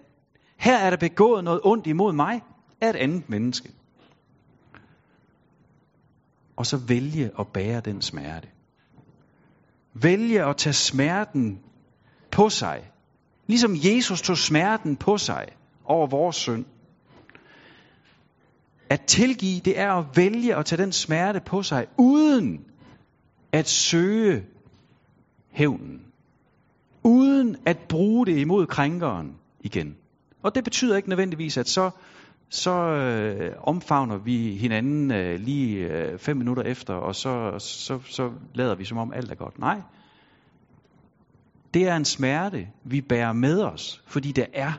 her 0.58 0.78
er 0.78 0.90
der 0.90 0.96
begået 0.96 1.44
noget 1.44 1.60
ondt 1.64 1.86
imod 1.86 2.12
mig 2.12 2.42
af 2.80 2.90
et 2.90 2.96
andet 2.96 3.30
menneske. 3.30 3.72
Og 6.56 6.66
så 6.66 6.76
vælge 6.76 7.30
at 7.38 7.46
bære 7.54 7.80
den 7.80 8.02
smerte. 8.02 8.48
Vælge 9.94 10.44
at 10.44 10.56
tage 10.56 10.72
smerten 10.72 11.60
på 12.30 12.48
sig. 12.48 12.90
Ligesom 13.46 13.74
Jesus 13.74 14.22
tog 14.22 14.38
smerten 14.38 14.96
på 14.96 15.18
sig 15.18 15.46
over 15.84 16.06
vores 16.06 16.36
synd. 16.36 16.64
At 18.90 19.00
tilgive, 19.06 19.60
det 19.60 19.78
er 19.78 19.92
at 19.92 20.06
vælge 20.16 20.54
at 20.56 20.66
tage 20.66 20.82
den 20.82 20.92
smerte 20.92 21.40
på 21.40 21.62
sig, 21.62 21.86
uden 21.98 22.64
at 23.52 23.68
søge 23.68 24.46
hævnen. 25.50 26.00
Uden 27.04 27.56
at 27.66 27.78
bruge 27.88 28.26
det 28.26 28.38
imod 28.38 28.66
krænkeren 28.66 29.36
igen. 29.60 29.96
Og 30.42 30.54
det 30.54 30.64
betyder 30.64 30.96
ikke 30.96 31.08
nødvendigvis, 31.08 31.56
at 31.56 31.68
så, 31.68 31.90
så 32.48 32.72
øh, 32.72 33.54
omfavner 33.62 34.16
vi 34.16 34.56
hinanden 34.56 35.10
øh, 35.10 35.40
lige 35.40 35.76
øh, 35.78 36.18
fem 36.18 36.36
minutter 36.36 36.62
efter, 36.62 36.94
og 36.94 37.14
så, 37.14 37.58
så, 37.58 38.00
så 38.04 38.32
lader 38.54 38.74
vi 38.74 38.84
som 38.84 38.98
om 38.98 39.12
alt 39.12 39.30
er 39.30 39.34
godt. 39.34 39.58
Nej. 39.58 39.80
Det 41.74 41.88
er 41.88 41.96
en 41.96 42.04
smerte, 42.04 42.68
vi 42.84 43.00
bærer 43.00 43.32
med 43.32 43.62
os, 43.62 44.02
fordi 44.06 44.32
der 44.32 44.46
er 44.52 44.72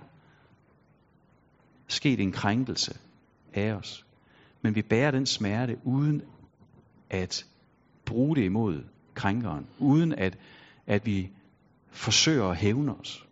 sket 1.87 2.19
en 2.19 2.31
krænkelse 2.31 2.97
af 3.53 3.73
os. 3.73 4.05
Men 4.61 4.75
vi 4.75 4.81
bærer 4.81 5.11
den 5.11 5.25
smerte 5.25 5.77
uden 5.83 6.21
at 7.09 7.45
bruge 8.05 8.35
det 8.35 8.43
imod 8.43 8.83
krænkeren, 9.13 9.67
uden 9.79 10.13
at, 10.13 10.37
at 10.87 11.05
vi 11.05 11.29
forsøger 11.91 12.45
at 12.45 12.57
hævne 12.57 12.95
os. 12.95 13.28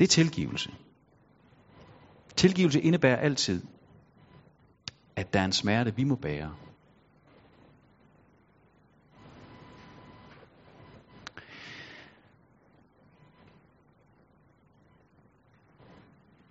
Det 0.00 0.06
er 0.06 0.08
tilgivelse. 0.08 0.74
Tilgivelse 2.36 2.80
indebærer 2.80 3.16
altid, 3.16 3.62
at 5.16 5.32
der 5.32 5.40
er 5.40 5.44
en 5.44 5.52
smerte, 5.52 5.96
vi 5.96 6.04
må 6.04 6.14
bære. 6.14 6.54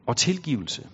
Og 0.06 0.18
tilgivelse. 0.18 0.90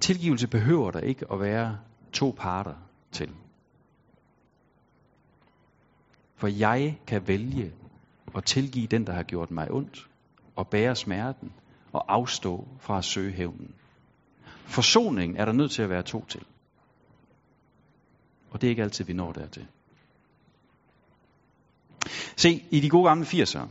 Tilgivelse 0.00 0.48
behøver 0.48 0.90
der 0.90 1.00
ikke 1.00 1.32
at 1.32 1.40
være 1.40 1.78
to 2.12 2.34
parter 2.38 2.74
til. 3.12 3.34
For 6.36 6.46
jeg 6.46 7.00
kan 7.06 7.28
vælge 7.28 7.72
og 8.34 8.44
tilgive 8.44 8.86
den, 8.86 9.06
der 9.06 9.12
har 9.12 9.22
gjort 9.22 9.50
mig 9.50 9.70
ondt, 9.70 10.08
og 10.56 10.68
bære 10.68 10.96
smerten, 10.96 11.52
og 11.92 12.12
afstå 12.12 12.68
fra 12.80 12.98
at 12.98 13.04
søge 13.04 13.32
hævnen. 13.32 13.74
Forsoning 14.66 15.38
er 15.38 15.44
der 15.44 15.52
nødt 15.52 15.70
til 15.70 15.82
at 15.82 15.90
være 15.90 16.02
to 16.02 16.24
til. 16.24 16.42
Og 18.50 18.60
det 18.60 18.66
er 18.66 18.70
ikke 18.70 18.82
altid, 18.82 19.04
vi 19.04 19.12
når 19.12 19.32
dertil. 19.32 19.66
Se, 22.36 22.64
i 22.70 22.80
de 22.80 22.90
gode 22.90 23.08
gamle 23.08 23.26
80'ere, 23.26 23.66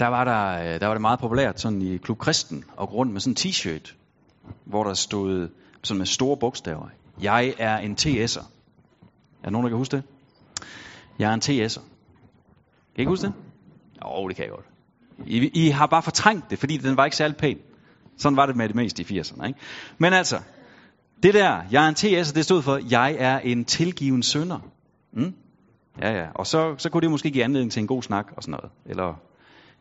der 0.00 0.06
var, 0.06 0.24
der, 0.24 0.78
der 0.78 0.86
var 0.86 0.94
det 0.94 1.00
meget 1.00 1.20
populært 1.20 1.60
sådan 1.60 1.82
i 1.82 1.96
Klub 1.96 2.18
Kristen 2.18 2.64
og 2.76 2.88
gå 2.88 2.94
rundt 2.94 3.12
med 3.12 3.20
sådan 3.20 3.32
en 3.32 3.50
t-shirt, 3.50 3.94
hvor 4.64 4.84
der 4.84 4.94
stod 4.94 5.48
sådan 5.82 5.98
med 5.98 6.06
store 6.06 6.36
bogstaver. 6.36 6.88
Jeg 7.22 7.54
er 7.58 7.78
en 7.78 7.96
TS'er. 8.00 8.40
Er 8.40 9.44
der 9.44 9.50
nogen, 9.50 9.64
der 9.64 9.68
kan 9.68 9.78
huske 9.78 9.96
det? 9.96 10.04
Jeg 11.18 11.30
er 11.30 11.34
en 11.34 11.40
TS'er. 11.44 11.80
Kan 13.00 13.02
I 13.02 13.08
ikke 13.08 13.10
huske 13.10 13.26
det? 13.26 13.34
Jo, 14.04 14.28
det 14.28 14.36
kan 14.36 14.44
jeg 14.44 14.50
godt. 14.50 14.66
I, 15.26 15.66
I 15.66 15.68
har 15.68 15.86
bare 15.86 16.02
fortrængt 16.02 16.50
det, 16.50 16.58
fordi 16.58 16.76
den 16.76 16.96
var 16.96 17.04
ikke 17.04 17.16
særlig 17.16 17.36
pæn. 17.36 17.58
Sådan 18.16 18.36
var 18.36 18.46
det 18.46 18.56
med 18.56 18.68
det 18.68 18.76
meste 18.76 19.02
i 19.02 19.20
80'erne. 19.20 19.46
Ikke? 19.46 19.58
Men 19.98 20.12
altså, 20.12 20.38
det 21.22 21.34
der, 21.34 21.62
jeg 21.70 21.84
er 21.84 21.88
en 21.88 21.94
TS, 21.94 22.32
det 22.32 22.44
stod 22.44 22.62
for, 22.62 22.80
jeg 22.90 23.16
er 23.18 23.38
en 23.38 23.64
tilgiven 23.64 24.22
sønder. 24.22 24.58
Mm? 25.12 25.34
Ja, 26.00 26.12
ja. 26.12 26.26
Og 26.34 26.46
så, 26.46 26.74
så 26.78 26.90
kunne 26.90 27.00
det 27.00 27.10
måske 27.10 27.30
give 27.30 27.44
anledning 27.44 27.72
til 27.72 27.80
en 27.80 27.86
god 27.86 28.02
snak 28.02 28.26
og 28.36 28.42
sådan 28.42 28.52
noget. 28.52 28.70
Eller, 28.86 29.14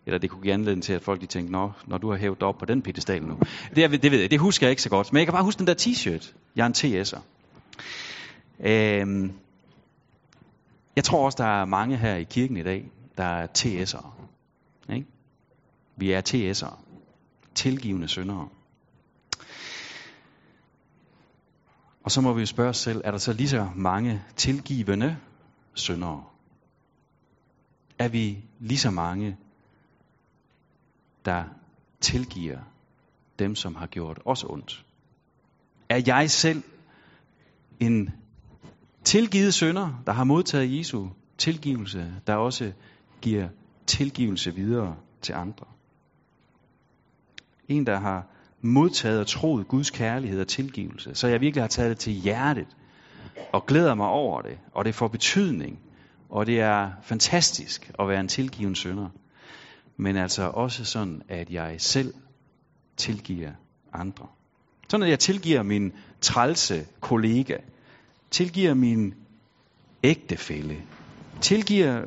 eller 0.05 0.17
det 0.17 0.29
kunne 0.29 0.41
give 0.41 0.53
anledning 0.53 0.83
til, 0.83 0.93
at 0.93 1.01
folk 1.01 1.21
de 1.21 1.25
tænkte, 1.25 1.51
Nå, 1.51 1.71
når 1.87 1.97
du 1.97 2.11
har 2.11 2.17
hævet 2.17 2.43
op 2.43 2.57
på 2.57 2.65
den 2.65 2.81
pedestal 2.81 3.23
nu. 3.23 3.37
Det, 3.75 4.03
det 4.03 4.11
ved 4.11 4.19
jeg, 4.19 4.31
det 4.31 4.39
husker 4.39 4.67
jeg 4.67 4.71
ikke 4.71 4.81
så 4.81 4.89
godt. 4.89 5.13
Men 5.13 5.17
jeg 5.17 5.27
kan 5.27 5.33
bare 5.33 5.43
huske 5.43 5.59
den 5.59 5.67
der 5.67 5.75
t-shirt. 5.81 6.33
Jeg 6.55 6.63
er 6.63 6.67
en 6.67 7.01
TS'er. 7.01 7.19
Øhm, 8.59 9.31
jeg 10.95 11.03
tror 11.03 11.25
også, 11.25 11.35
der 11.43 11.61
er 11.61 11.65
mange 11.65 11.97
her 11.97 12.15
i 12.15 12.23
kirken 12.23 12.57
i 12.57 12.63
dag, 12.63 12.91
der 13.19 13.25
er 13.25 13.47
TS'ere. 13.57 14.09
Ikke? 14.93 15.07
Vi 15.95 16.11
er 16.11 16.21
TS'ere. 16.29 16.77
Tilgivende 17.55 18.07
syndere. 18.07 18.49
Og 22.03 22.11
så 22.11 22.21
må 22.21 22.33
vi 22.33 22.39
jo 22.39 22.45
spørge 22.45 22.69
os 22.69 22.77
selv, 22.77 23.01
er 23.05 23.11
der 23.11 23.17
så 23.17 23.33
lige 23.33 23.49
så 23.49 23.69
mange 23.75 24.23
tilgivende 24.35 25.17
syndere? 25.73 26.23
Er 27.99 28.07
vi 28.07 28.43
lige 28.59 28.77
så 28.77 28.91
mange, 28.91 29.37
der 31.25 31.43
tilgiver 32.01 32.59
dem, 33.39 33.55
som 33.55 33.75
har 33.75 33.87
gjort 33.87 34.19
os 34.25 34.43
ondt? 34.43 34.85
Er 35.89 36.01
jeg 36.07 36.31
selv 36.31 36.63
en 37.79 38.09
tilgivet 39.03 39.53
synder, 39.53 40.03
der 40.05 40.11
har 40.11 40.23
modtaget 40.23 40.77
Jesu 40.77 41.07
tilgivelse, 41.37 42.13
der 42.27 42.35
også 42.35 42.73
giver 43.21 43.47
tilgivelse 43.87 44.55
videre 44.55 44.95
til 45.21 45.33
andre. 45.33 45.65
En, 47.67 47.85
der 47.85 47.99
har 47.99 48.27
modtaget 48.61 49.19
og 49.19 49.27
troet 49.27 49.67
Guds 49.67 49.89
kærlighed 49.89 50.41
og 50.41 50.47
tilgivelse, 50.47 51.15
så 51.15 51.27
jeg 51.27 51.41
virkelig 51.41 51.63
har 51.63 51.67
taget 51.67 51.89
det 51.89 51.97
til 51.97 52.13
hjertet 52.13 52.67
og 53.51 53.65
glæder 53.65 53.95
mig 53.95 54.07
over 54.07 54.41
det, 54.41 54.57
og 54.73 54.85
det 54.85 54.95
får 54.95 55.07
betydning, 55.07 55.79
og 56.29 56.45
det 56.45 56.59
er 56.59 56.91
fantastisk 57.03 57.91
at 57.99 58.07
være 58.07 58.19
en 58.19 58.27
tilgiven 58.27 58.75
sønder. 58.75 59.09
Men 59.97 60.15
altså 60.15 60.43
også 60.43 60.85
sådan, 60.85 61.21
at 61.29 61.49
jeg 61.49 61.75
selv 61.77 62.13
tilgiver 62.97 63.51
andre. 63.93 64.27
Sådan 64.89 65.03
at 65.03 65.09
jeg 65.09 65.19
tilgiver 65.19 65.63
min 65.63 65.93
trælse 66.21 66.87
kollega, 66.99 67.57
tilgiver 68.31 68.73
min 68.73 69.13
ægtefælle, 70.03 70.77
tilgiver 71.41 72.05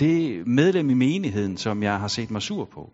det 0.00 0.46
medlem 0.46 0.90
i 0.90 0.94
menigheden, 0.94 1.56
som 1.56 1.82
jeg 1.82 2.00
har 2.00 2.08
set 2.08 2.30
mig 2.30 2.42
sur 2.42 2.64
på. 2.64 2.92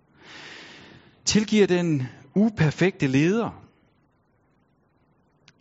Tilgiver 1.25 1.67
den 1.67 2.03
uperfekte 2.35 3.07
leder. 3.07 3.63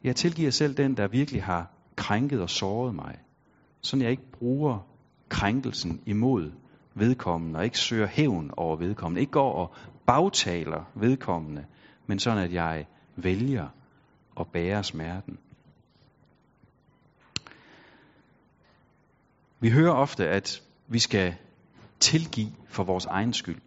Jeg 0.03 0.15
tilgiver 0.15 0.51
selv 0.51 0.77
den, 0.77 0.97
der 0.97 1.08
virkelig 1.08 1.43
har 1.43 1.71
krænket 1.95 2.41
og 2.41 2.49
såret 2.49 2.95
mig. 2.95 3.19
Sådan 3.81 4.01
jeg 4.01 4.12
ikke 4.12 4.31
bruger 4.31 4.88
krænkelsen 5.29 6.01
imod 6.05 6.51
vedkommende, 6.95 7.58
og 7.58 7.65
ikke 7.65 7.77
søger 7.77 8.08
hævn 8.08 8.51
over 8.58 8.75
vedkommende, 8.75 9.21
ikke 9.21 9.31
går 9.31 9.53
og 9.53 9.75
bagtaler 10.08 10.91
vedkommende, 10.95 11.65
men 12.08 12.19
sådan 12.19 12.43
at 12.43 12.53
jeg 12.53 12.86
vælger 13.15 13.67
at 14.39 14.47
bære 14.53 14.84
smerten. 14.84 15.38
Vi 19.60 19.69
hører 19.69 19.91
ofte, 19.93 20.27
at 20.27 20.62
vi 20.88 21.00
skal 21.00 21.36
tilgive 22.00 22.52
for 22.67 22.84
vores 22.84 23.06
egen 23.06 23.34
skyld. 23.34 23.62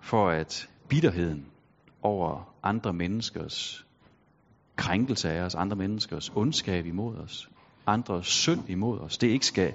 For 0.00 0.30
at 0.30 0.68
bitterheden 0.88 1.46
over 2.02 2.54
andre 2.62 2.92
menneskers 2.92 3.86
krænkelse 4.76 5.30
af 5.30 5.40
os, 5.40 5.54
andre 5.54 5.76
menneskers 5.76 6.32
ondskab 6.34 6.86
imod 6.86 7.16
os, 7.16 7.48
andres 7.86 8.26
synd 8.26 8.70
imod 8.70 9.00
os, 9.00 9.18
det 9.18 9.28
ikke 9.28 9.46
skal 9.46 9.74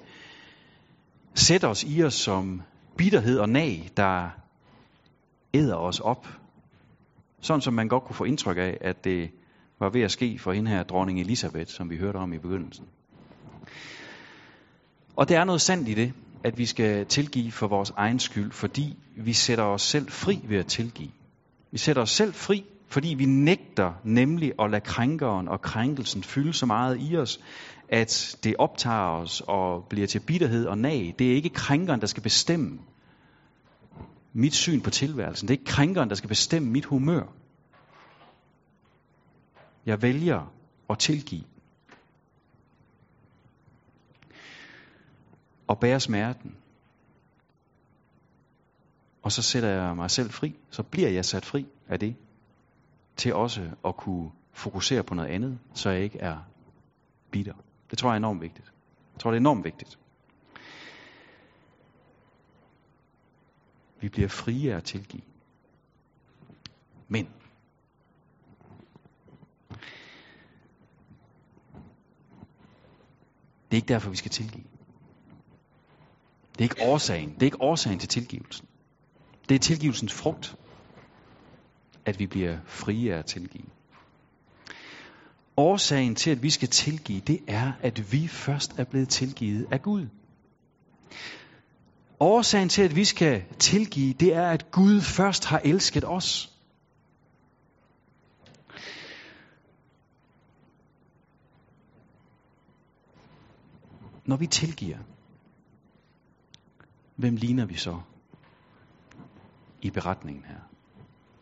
sætte 1.36 1.68
os 1.68 1.84
i 1.84 2.04
os 2.04 2.14
som 2.14 2.62
bitterhed 2.98 3.40
og 3.40 3.50
nag, 3.50 3.90
der 3.98 4.30
æder 5.54 5.76
os 5.76 6.00
op. 6.00 6.28
Sådan 7.42 7.62
som 7.62 7.74
man 7.74 7.88
godt 7.88 8.04
kunne 8.04 8.16
få 8.16 8.24
indtryk 8.24 8.58
af, 8.58 8.78
at 8.82 9.04
det 9.04 9.32
var 9.80 9.90
ved 9.90 10.02
at 10.02 10.12
ske 10.12 10.40
for 10.40 10.54
hende 10.54 10.72
her, 10.72 10.84
dronning 10.84 11.20
Elisabeth, 11.20 11.72
som 11.72 11.90
vi 11.90 11.98
hørte 11.98 12.18
om 12.18 12.34
i 12.34 12.38
begyndelsen. 12.38 12.88
Og 15.16 15.30
det 15.30 15.38
er 15.38 15.44
noget 15.44 15.62
sandt 15.62 15.88
i 15.88 15.94
det, 15.94 16.14
at 16.44 16.58
vi 16.58 16.66
skal 16.66 17.06
tilgive 17.06 17.52
for 17.52 17.68
vores 17.68 17.94
egen 17.98 18.20
skyld, 18.20 18.52
fordi 18.52 18.98
vi 19.18 19.34
sætter 19.34 19.64
os 19.64 19.82
selv 19.82 20.10
fri 20.10 20.40
ved 20.44 20.58
at 20.58 20.66
tilgive. 20.66 21.12
Vi 21.72 21.78
sætter 21.78 22.02
os 22.02 22.12
selv 22.12 22.34
fri 22.34 22.66
Fordi 22.92 23.14
vi 23.14 23.26
nægter 23.26 23.94
nemlig 24.04 24.54
at 24.60 24.72
lade 24.72 24.82
krænkeren 24.82 25.48
og 25.48 25.62
krænkelsen 25.62 26.24
fylde 26.24 26.54
så 26.54 26.66
meget 26.66 26.98
i 27.00 27.18
os, 27.18 27.40
at 27.90 28.38
det 28.44 28.56
optager 28.60 29.10
os 29.10 29.42
og 29.48 29.86
bliver 29.90 30.08
til 30.08 30.20
bitterhed 30.20 30.66
og 30.66 30.78
nag. 30.78 31.16
Det 31.20 31.32
er 31.32 31.36
ikke 31.36 31.50
krænkeren, 31.50 32.02
der 32.02 32.08
skal 32.08 32.24
bestemme 32.24 32.80
mit 34.34 34.54
syn 34.54 34.82
på 34.82 34.90
tilværelsen. 34.90 35.48
Det 35.48 35.54
er 35.54 35.60
ikke 35.60 35.72
krænkeren, 35.72 36.10
der 36.10 36.16
skal 36.16 36.28
bestemme 36.28 36.70
mit 36.70 36.86
humør. 36.86 37.24
Jeg 39.86 40.02
vælger 40.02 40.52
at 40.90 41.00
tilgive. 41.00 41.44
Og 45.72 45.80
bære 45.80 46.00
smerten. 46.00 46.58
Og 49.22 49.32
så 49.32 49.42
sætter 49.42 49.70
jeg 49.70 49.96
mig 49.96 50.12
selv 50.12 50.30
fri. 50.30 50.56
Så 50.70 50.84
bliver 50.84 51.10
jeg 51.10 51.26
sat 51.26 51.46
fri 51.46 51.66
af 51.88 52.00
det. 52.00 52.16
Til 53.18 53.34
også 53.34 53.72
at 53.86 53.98
kunne 53.98 54.32
fokusere 54.52 55.04
på 55.04 55.14
noget 55.14 55.30
andet, 55.30 55.60
så 55.74 55.90
jeg 55.90 56.02
ikke 56.02 56.20
er 56.20 56.38
bitter. 57.32 57.54
Det 57.90 57.98
tror 57.98 58.10
jeg 58.10 58.14
er 58.14 58.18
enormt 58.18 58.42
vigtigt. 58.42 58.74
Jeg 59.14 59.20
tror, 59.20 59.32
det 59.32 59.36
er 59.36 59.40
enormt 59.40 59.64
vigtigt. 59.64 60.00
Vi 64.02 64.10
bliver 64.10 64.28
frie 64.28 64.74
af 64.74 64.78
at 64.78 64.84
tilgive. 64.84 65.24
Men 67.08 67.26
det 73.66 73.72
er 73.72 73.76
ikke 73.76 73.88
derfor, 73.88 74.10
vi 74.10 74.16
skal 74.16 74.32
tilgive. 74.32 74.71
Det 76.54 76.60
er 76.60 76.64
ikke 76.64 76.82
årsagen. 76.82 77.34
Det 77.34 77.42
er 77.42 77.46
ikke 77.46 77.62
årsagen 77.62 78.00
til 78.00 78.10
tilgivelsen. 78.10 78.68
Det 79.50 79.56
er 79.56 79.60
tilgivelsens 79.60 80.14
frugt, 80.14 80.56
at 82.06 82.20
vi 82.20 82.28
bliver 82.28 82.58
frie 82.66 83.14
af 83.14 83.20
at 83.20 83.26
tilgive. 83.26 83.66
Årsagen 85.58 86.16
til, 86.16 86.32
at 86.32 86.44
vi 86.44 86.50
skal 86.50 86.68
tilgive, 86.68 87.20
det 87.20 87.40
er, 87.48 87.72
at 87.82 88.12
vi 88.12 88.28
først 88.28 88.80
er 88.80 88.84
blevet 88.84 89.10
tilgivet 89.10 89.68
af 89.72 89.82
Gud. 89.82 90.08
Årsagen 92.20 92.70
til, 92.70 92.82
at 92.82 92.96
vi 92.96 93.06
skal 93.06 93.44
tilgive, 93.60 94.14
det 94.14 94.36
er, 94.36 94.50
at 94.50 94.72
Gud 94.72 95.02
først 95.02 95.46
har 95.46 95.62
elsket 95.64 96.04
os. 96.06 96.58
Når 104.26 104.36
vi 104.38 104.48
tilgiver, 104.48 104.98
hvem 107.22 107.36
ligner 107.36 107.66
vi 107.66 107.76
så 107.76 108.00
i 109.82 109.90
beretningen 109.90 110.44
her? 110.46 110.60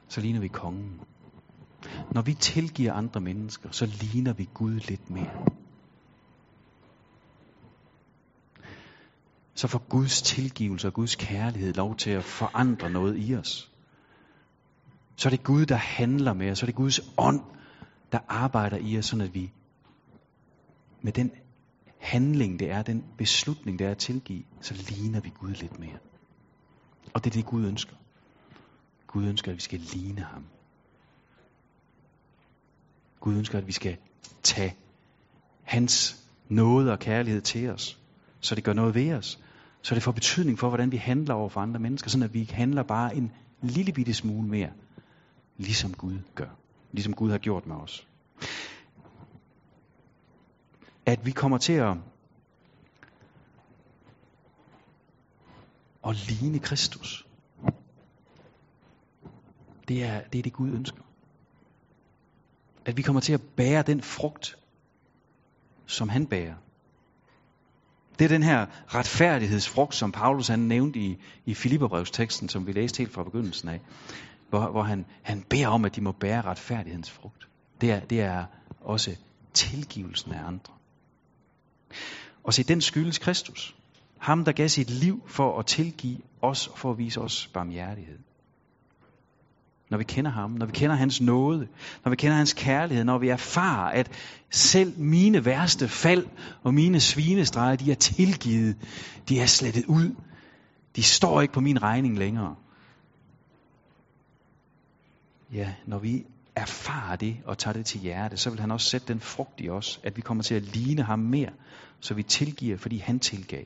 Så 0.08 0.22
ligner 0.22 0.40
vi 0.40 0.48
kongen. 0.48 1.02
Når 2.12 2.22
vi 2.22 2.34
tilgiver 2.34 2.94
andre 2.94 3.22
mennesker, 3.22 3.72
så 3.72 3.86
ligner 3.86 4.34
vi 4.34 4.50
Gud 4.54 4.80
lidt 4.80 5.10
mere. 5.10 5.46
Så 9.54 9.68
får 9.68 9.80
Guds 9.90 10.22
tilgivelse 10.22 10.88
og 10.88 10.94
Guds 10.94 11.16
kærlighed 11.16 11.74
lov 11.74 11.96
til 11.96 12.10
at 12.10 12.24
forandre 12.24 12.90
noget 12.90 13.30
i 13.30 13.36
os. 13.36 13.72
Så 15.16 15.30
er 15.30 15.32
det 15.32 15.44
Gud, 15.44 15.66
der 15.66 15.76
handler 15.76 16.34
med 16.34 16.52
os. 16.52 16.58
Så 16.58 16.66
er 16.66 16.68
det 16.68 16.76
Guds 16.76 17.00
ånd, 17.18 17.42
der 18.12 18.20
arbejder 18.28 18.78
i 18.78 18.98
os, 18.98 19.06
sådan 19.06 19.26
at 19.26 19.34
vi 19.34 19.52
med 21.02 21.12
den 21.14 21.32
handling, 22.00 22.60
det 22.60 22.72
er, 22.72 22.82
den 22.82 23.04
beslutning, 23.18 23.80
det 23.80 23.88
er 23.88 23.92
at 23.92 23.98
tilgive, 23.98 24.44
så 24.62 24.74
ligner 24.90 25.20
vi 25.20 25.32
Gud 25.40 25.54
lidt 25.54 25.80
mere. 25.80 25.98
Og 27.14 27.24
det 27.24 27.30
er 27.30 27.34
det, 27.34 27.46
Gud 27.46 27.66
ønsker. 27.66 27.96
Gud 29.08 29.26
ønsker, 29.26 29.52
at 29.52 29.56
vi 29.56 29.62
skal 29.62 29.80
ligne 29.80 30.22
ham. 30.22 30.46
Gud 33.20 33.36
ønsker, 33.36 33.58
at 33.58 33.68
vi 33.68 33.72
skal 33.72 33.98
tage 34.44 34.76
hans 35.64 36.24
nåde 36.50 36.92
og 36.92 37.00
kærlighed 37.00 37.42
til 37.42 37.70
os, 37.70 38.00
så 38.40 38.56
det 38.56 38.64
gør 38.64 38.74
noget 38.74 38.96
ved 38.96 39.14
os. 39.14 39.40
Så 39.82 39.96
det 39.96 40.04
får 40.04 40.12
betydning 40.12 40.60
for, 40.60 40.68
hvordan 40.68 40.92
vi 40.92 40.98
handler 40.98 41.34
over 41.34 41.50
for 41.50 41.62
andre 41.62 41.80
mennesker, 41.80 42.10
sådan 42.10 42.24
at 42.24 42.34
vi 42.34 42.50
handler 42.54 42.84
bare 42.84 43.16
en 43.16 43.32
lille 43.62 43.92
bitte 43.92 44.14
smule 44.14 44.48
mere, 44.48 44.70
ligesom 45.58 45.94
Gud 45.94 46.20
gør. 46.36 46.50
Ligesom 46.92 47.14
Gud 47.14 47.32
har 47.32 47.38
gjort 47.38 47.68
med 47.68 47.76
os. 47.76 48.08
At 51.10 51.26
vi 51.26 51.32
kommer 51.32 51.58
til 51.58 51.74
at, 51.74 51.98
at 56.08 56.16
ligne 56.16 56.60
Kristus. 56.60 57.28
Det 59.88 60.04
er, 60.04 60.22
det 60.22 60.40
er 60.40 60.44
det, 60.44 60.54
Gud 60.54 60.70
ønsker. 60.70 61.02
At 62.86 62.98
vi 62.98 63.02
kommer 63.02 63.20
til 63.22 63.34
at 63.34 63.42
bære 63.42 63.82
den 63.82 64.02
frugt, 64.02 64.58
som 65.86 66.10
han 66.10 66.28
bærer. 66.28 66.56
Det 68.20 68.26
er 68.26 68.30
den 68.30 68.44
her 68.44 68.66
retfærdighedsfrugt, 68.88 69.96
som 69.96 70.12
Paulus 70.12 70.48
han 70.48 70.60
nævnte 70.60 71.00
i, 71.00 71.18
i 71.46 71.54
Filipperbrevsteksten, 71.54 72.50
som 72.50 72.68
vi 72.68 72.72
læste 72.72 72.98
helt 72.98 73.14
fra 73.14 73.24
begyndelsen 73.24 73.70
af, 73.70 73.82
hvor, 74.50 74.72
hvor 74.72 74.84
han, 74.84 75.06
han 75.22 75.42
beder 75.50 75.68
om, 75.68 75.86
at 75.86 75.96
de 75.96 76.02
må 76.02 76.12
bære 76.12 76.42
retfærdighedens 76.42 77.12
frugt. 77.12 77.48
Det 77.82 77.92
er, 77.92 78.00
det 78.00 78.22
er 78.22 78.46
også 78.82 79.16
tilgivelsen 79.54 80.34
af 80.34 80.48
andre. 80.48 80.79
Og 82.44 82.54
se, 82.54 82.64
den 82.64 82.82
skyldes 82.82 83.18
Kristus. 83.18 83.76
Ham, 84.20 84.46
der 84.46 84.52
gav 84.52 84.70
sit 84.70 84.90
liv 84.90 85.24
for 85.28 85.60
at 85.60 85.66
tilgive 85.66 86.18
os 86.42 86.68
og 86.68 86.78
for 86.78 86.92
at 86.92 86.98
vise 86.98 87.22
os 87.22 87.50
barmhjertighed 87.54 88.20
når 89.90 89.98
vi 89.98 90.04
kender 90.04 90.32
ham, 90.32 90.52
når 90.52 90.66
vi 90.66 90.72
kender 90.72 90.96
hans 90.96 91.22
nåde, 91.22 91.68
når 92.04 92.10
vi 92.10 92.16
kender 92.16 92.38
hans 92.38 92.54
kærlighed, 92.54 93.04
når 93.04 93.18
vi 93.18 93.30
erfarer, 93.30 93.92
at 93.92 94.12
selv 94.50 95.00
mine 95.00 95.46
værste 95.46 95.88
fald 95.88 96.28
og 96.64 96.74
mine 96.74 97.00
svinestreger, 97.00 97.76
de 97.76 97.92
er 97.92 97.96
tilgivet, 97.96 98.76
de 99.30 99.40
er 99.40 99.46
slettet 99.46 99.86
ud, 99.86 100.16
de 100.96 101.04
står 101.04 101.42
ikke 101.42 101.54
på 101.54 101.60
min 101.60 101.82
regning 101.82 102.18
længere. 102.18 102.56
Ja, 105.54 105.74
når 105.86 106.00
vi 106.00 106.26
erfarer 106.60 107.16
det 107.16 107.38
og 107.46 107.58
tager 107.58 107.74
det 107.74 107.86
til 107.86 108.00
hjerte, 108.00 108.38
så 108.38 108.50
vil 108.50 108.60
han 108.60 108.72
også 108.72 108.90
sætte 108.90 109.08
den 109.08 109.20
frugt 109.20 109.62
i 109.62 109.70
os, 109.70 110.00
at 110.04 110.18
vi 110.18 110.22
kommer 110.22 110.44
til 110.44 110.56
at 110.56 110.64
ligne 110.64 111.04
ham 111.04 111.20
mere, 111.20 111.50
så 112.00 112.14
vi 112.14 112.24
tilgiver, 112.24 112.78
fordi 112.78 112.98
han 112.98 113.20
tilgav. 113.20 113.64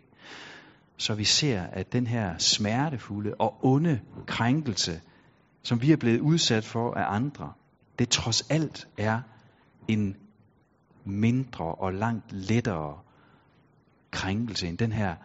Så 0.98 1.16
vi 1.16 1.24
ser, 1.24 1.62
at 1.62 1.94
den 1.94 2.08
her 2.08 2.38
smertefulde 2.38 3.34
og 3.40 3.66
onde 3.66 4.00
krænkelse, 4.28 5.02
som 5.64 5.82
vi 5.82 5.92
er 5.92 5.98
blevet 5.98 6.20
udsat 6.20 6.66
for 6.66 6.94
af 6.94 7.16
andre, 7.16 7.54
det 8.00 8.10
trods 8.10 8.42
alt 8.50 8.88
er 8.98 9.22
en 9.88 10.16
mindre 11.06 11.66
og 11.66 11.94
langt 11.94 12.32
lettere 12.32 13.00
krænkelse 14.12 14.68
end 14.68 14.78
den 14.78 14.92
her 14.92 15.16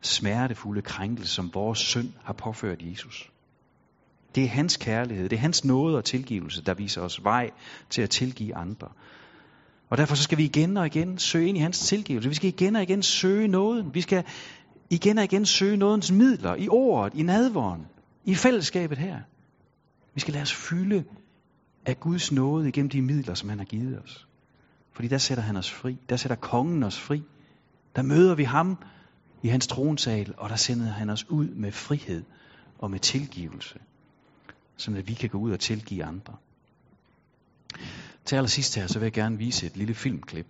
smertefulde 0.00 0.82
krænkelse, 0.82 1.34
som 1.34 1.50
vores 1.54 1.78
synd 1.78 2.12
har 2.24 2.32
påført 2.32 2.82
Jesus. 2.82 3.32
Det 4.34 4.44
er 4.44 4.48
hans 4.48 4.76
kærlighed, 4.76 5.28
det 5.28 5.36
er 5.36 5.40
hans 5.40 5.64
nåde 5.64 5.96
og 5.96 6.04
tilgivelse, 6.04 6.62
der 6.62 6.74
viser 6.74 7.00
os 7.00 7.24
vej 7.24 7.50
til 7.90 8.02
at 8.02 8.10
tilgive 8.10 8.54
andre. 8.54 8.88
Og 9.90 9.98
derfor 9.98 10.14
så 10.14 10.22
skal 10.22 10.38
vi 10.38 10.44
igen 10.44 10.76
og 10.76 10.86
igen 10.86 11.18
søge 11.18 11.48
ind 11.48 11.58
i 11.58 11.60
hans 11.60 11.78
tilgivelse. 11.78 12.28
Vi 12.28 12.34
skal 12.34 12.48
igen 12.48 12.76
og 12.76 12.82
igen 12.82 13.02
søge 13.02 13.48
nåden. 13.48 13.94
Vi 13.94 14.00
skal 14.00 14.24
igen 14.90 15.18
og 15.18 15.24
igen 15.24 15.46
søge 15.46 15.76
nådens 15.76 16.12
midler 16.12 16.54
i 16.54 16.68
ordet, 16.68 17.14
i 17.14 17.22
nadvåren, 17.22 17.86
i 18.24 18.34
fællesskabet 18.34 18.98
her. 18.98 19.18
Vi 20.14 20.20
skal 20.20 20.32
lade 20.32 20.42
os 20.42 20.54
fylde 20.54 21.04
af 21.86 22.00
Guds 22.00 22.32
nåde 22.32 22.68
igennem 22.68 22.90
de 22.90 23.02
midler, 23.02 23.34
som 23.34 23.48
han 23.48 23.58
har 23.58 23.64
givet 23.64 24.02
os. 24.02 24.28
Fordi 24.92 25.08
der 25.08 25.18
sætter 25.18 25.44
han 25.44 25.56
os 25.56 25.70
fri. 25.70 25.96
Der 26.08 26.16
sætter 26.16 26.36
kongen 26.36 26.82
os 26.82 27.00
fri. 27.00 27.22
Der 27.96 28.02
møder 28.02 28.34
vi 28.34 28.44
ham 28.44 28.78
i 29.42 29.48
hans 29.48 29.66
tronsal, 29.66 30.34
og 30.36 30.48
der 30.50 30.56
sender 30.56 30.86
han 30.86 31.10
os 31.10 31.30
ud 31.30 31.48
med 31.48 31.72
frihed 31.72 32.22
og 32.78 32.90
med 32.90 32.98
tilgivelse. 32.98 33.78
Så 34.78 34.94
at 34.96 35.08
vi 35.08 35.14
kan 35.14 35.28
gå 35.30 35.38
ud 35.38 35.52
og 35.52 35.60
tilgive 35.60 36.04
andre. 36.04 36.36
Til 38.24 38.36
allersidst 38.36 38.76
her, 38.76 38.86
så 38.86 38.98
vil 38.98 39.06
jeg 39.06 39.12
gerne 39.12 39.38
vise 39.38 39.66
et 39.66 39.76
lille 39.76 39.94
filmklip. 39.94 40.46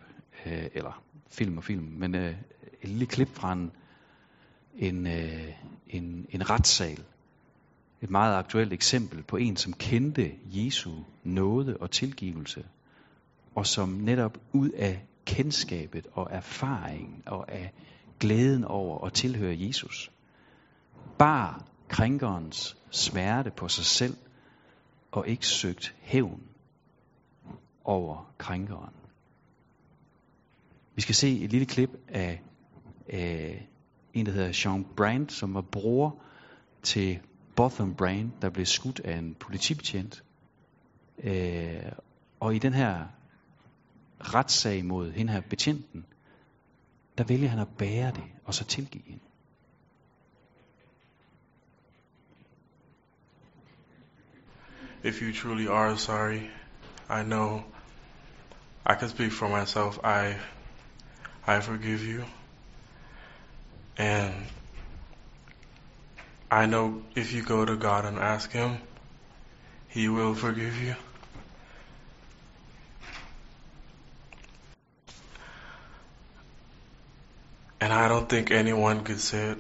Øh, 0.47 0.69
eller 0.75 1.03
film 1.31 1.59
og 1.59 1.65
film, 1.65 1.85
men 1.85 2.15
øh, 2.15 2.35
et 2.83 2.89
lille 2.89 3.07
klip 3.07 3.29
fra 3.35 3.53
en, 3.53 3.71
en, 4.77 5.07
øh, 5.07 5.53
en, 5.87 6.27
en 6.31 6.51
retssal 6.51 7.05
et 8.03 8.11
meget 8.11 8.37
aktuelt 8.37 8.73
eksempel 8.73 9.23
på 9.23 9.37
en, 9.37 9.57
som 9.57 9.73
kendte 9.73 10.33
Jesu 10.45 10.93
nåde 11.25 11.77
og 11.81 11.91
tilgivelse, 11.91 12.65
og 13.55 13.67
som 13.67 13.89
netop 13.89 14.39
ud 14.53 14.71
af 14.71 15.03
kendskabet 15.27 16.07
og 16.13 16.29
erfaring 16.31 17.23
og 17.27 17.53
af 17.53 17.73
glæden 18.21 18.65
over 18.65 19.07
at 19.07 19.13
tilhøre 19.13 19.57
Jesus, 19.59 20.11
bar 21.19 21.65
krænkerens 21.89 22.77
smerte 22.91 23.51
på 23.51 23.69
sig 23.69 23.85
selv 23.85 24.17
og 25.13 25.29
ikke 25.29 25.47
søgt 25.47 25.95
hævn 26.01 26.43
over 27.85 28.33
krænkeren. 28.39 28.95
Vi 30.95 31.03
skal 31.03 31.15
se 31.15 31.41
et 31.41 31.51
lille 31.51 31.67
klip 31.67 31.91
af, 32.09 32.43
af 33.09 33.69
en, 34.15 34.27
der 34.27 34.33
hedder 34.33 34.63
Jean 34.65 34.87
Brand, 34.97 35.31
som 35.31 35.55
var 35.55 35.61
bror 35.61 36.23
til 36.83 37.21
Botham 37.57 37.95
Brand, 37.95 38.33
der 38.43 38.51
blev 38.51 38.67
skudt 38.67 39.01
af 39.01 39.19
en 39.19 39.35
politibetjent. 39.35 40.25
Øh, 41.25 41.93
og 42.41 42.55
i 42.55 42.59
den 42.59 42.73
her 42.73 43.07
retssag 44.21 44.85
mod 44.85 45.13
hende 45.13 45.33
her 45.33 45.41
betjenten, 45.41 46.07
der 47.19 47.25
vælger 47.25 47.49
han 47.49 47.59
at 47.59 47.69
bære 47.79 48.11
det, 48.11 48.25
og 48.45 48.55
så 48.55 48.65
tilgive 48.65 49.03
hende. 49.07 49.25
If 55.03 55.23
you 55.23 55.33
truly 55.33 55.69
are 55.69 55.97
sorry, 55.97 56.51
I 57.09 57.23
know 57.23 57.65
I 58.85 58.95
can 58.95 59.09
speak 59.09 59.33
for 59.33 59.49
myself. 59.49 60.01
I 60.05 60.37
I 61.47 61.61
forgive 61.61 62.05
you. 62.05 62.25
And 63.97 64.35
I 66.51 66.67
know 66.67 67.03
if 67.15 67.33
you 67.33 67.43
go 67.43 67.65
to 67.65 67.77
God 67.77 68.05
and 68.05 68.19
ask 68.19 68.51
him, 68.51 68.79
he 69.89 70.09
will 70.09 70.35
forgive 70.35 70.81
you. 70.81 70.95
And 77.81 77.93
I 77.93 78.09
don't 78.09 78.29
think 78.29 78.51
anyone 78.51 79.05
could 79.05 79.21
say 79.21 79.51
it. 79.51 79.59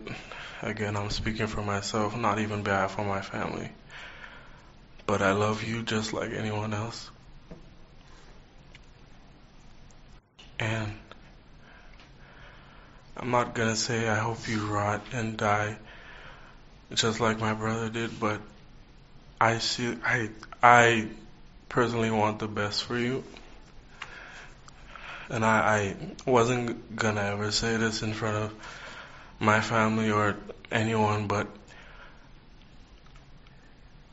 Again, 0.60 0.96
I'm 0.96 1.10
speaking 1.10 1.46
for 1.46 1.62
myself, 1.62 2.16
not 2.16 2.40
even 2.40 2.62
bad 2.62 2.90
for 2.90 3.04
my 3.04 3.20
family. 3.20 3.70
But 5.08 5.22
I 5.22 5.32
love 5.32 5.64
you 5.64 5.82
just 5.82 6.12
like 6.12 6.32
anyone 6.34 6.74
else. 6.74 7.10
And 10.58 10.92
I'm 13.16 13.30
not 13.30 13.54
gonna 13.54 13.74
say 13.74 14.06
I 14.06 14.16
hope 14.16 14.46
you 14.46 14.66
rot 14.66 15.00
and 15.14 15.38
die 15.38 15.78
just 16.92 17.20
like 17.20 17.40
my 17.40 17.54
brother 17.54 17.88
did, 17.88 18.20
but 18.20 18.42
I 19.40 19.60
see 19.60 19.96
I 20.04 20.28
I 20.62 21.08
personally 21.70 22.10
want 22.10 22.38
the 22.38 22.48
best 22.48 22.84
for 22.84 22.98
you. 22.98 23.24
And 25.30 25.42
I, 25.42 25.96
I 26.26 26.30
wasn't 26.30 26.96
gonna 26.96 27.22
ever 27.22 27.50
say 27.50 27.78
this 27.78 28.02
in 28.02 28.12
front 28.12 28.36
of 28.36 28.54
my 29.40 29.62
family 29.62 30.10
or 30.10 30.36
anyone, 30.70 31.28
but 31.28 31.46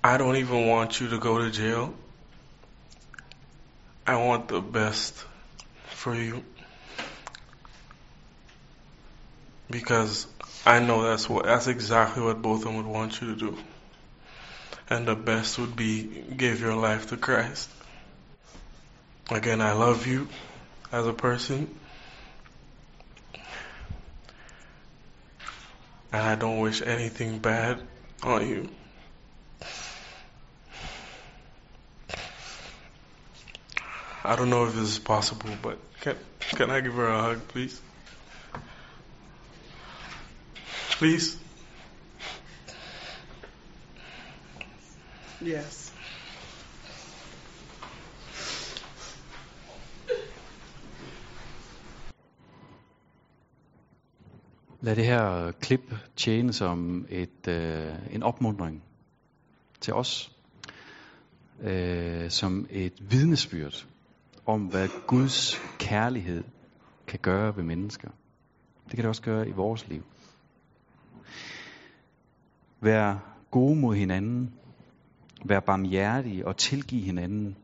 I 0.06 0.18
don't 0.18 0.36
even 0.36 0.68
want 0.68 1.02
you 1.02 1.10
to 1.10 1.18
go 1.18 1.40
to 1.40 1.50
jail. 1.50 1.92
I 4.06 4.18
want 4.18 4.48
the 4.50 4.62
best 4.62 5.16
for 5.88 6.14
you. 6.14 6.44
Because 9.68 10.28
I 10.64 10.78
know 10.78 11.02
that's 11.02 11.28
what 11.28 11.46
that's 11.46 11.66
exactly 11.66 12.22
what 12.22 12.40
both 12.40 12.60
of 12.60 12.66
them 12.66 12.76
would 12.76 12.86
want 12.86 13.20
you 13.20 13.34
to 13.34 13.36
do. 13.36 13.58
And 14.92 15.08
the 15.08 15.16
best 15.16 15.58
would 15.58 15.76
be 15.76 16.04
give 16.38 16.62
your 16.62 16.76
life 16.76 17.08
to 17.08 17.18
Christ. 17.18 17.68
Again, 19.32 19.60
I 19.60 19.72
love 19.72 20.06
you 20.06 20.28
as 20.92 21.08
a 21.08 21.14
person. 21.14 21.68
And 26.14 26.22
I 26.22 26.36
don't 26.36 26.60
wish 26.60 26.84
anything 26.84 27.40
bad 27.40 27.82
on 28.22 28.48
you. 28.48 28.70
I 34.28 34.36
don't 34.36 34.50
know 34.50 34.66
if 34.66 34.74
this 34.74 34.90
is 34.90 35.00
possible, 35.00 35.52
but 35.62 35.78
can 36.02 36.16
can 36.40 36.72
I 36.72 36.82
give 36.82 36.94
her 36.96 37.08
a 37.08 37.22
hug, 37.22 37.48
please? 37.48 37.80
Please? 40.98 41.38
Yes. 45.42 45.94
Lad 54.82 54.96
det 54.96 55.06
her 55.06 55.52
klip 55.52 55.94
tjene 56.16 56.54
som 56.54 57.06
et, 57.10 57.48
øh, 57.48 57.94
en 58.12 58.24
opmundring 58.24 58.84
til 59.82 59.94
os, 59.94 60.32
øh, 61.62 62.30
som 62.32 62.68
et 62.70 62.94
vidnesbyrd 63.00 63.86
om, 64.46 64.62
hvad 64.66 64.90
Guds 65.08 65.62
kærlighed 65.80 66.44
kan 67.08 67.20
gøre 67.20 67.56
ved 67.56 67.64
mennesker. 67.64 68.10
Det 68.86 68.92
kan 68.92 68.98
det 69.00 69.10
også 69.10 69.22
gøre 69.22 69.50
i 69.50 69.52
vores 69.52 69.88
liv. 69.88 70.04
Vær 72.82 73.18
gode 73.52 73.80
mod 73.80 73.96
hinanden. 73.96 74.54
Vær 75.46 75.60
barmhjertige 75.60 76.48
og 76.48 76.58
tilgive 76.58 77.02
hinanden, 77.02 77.58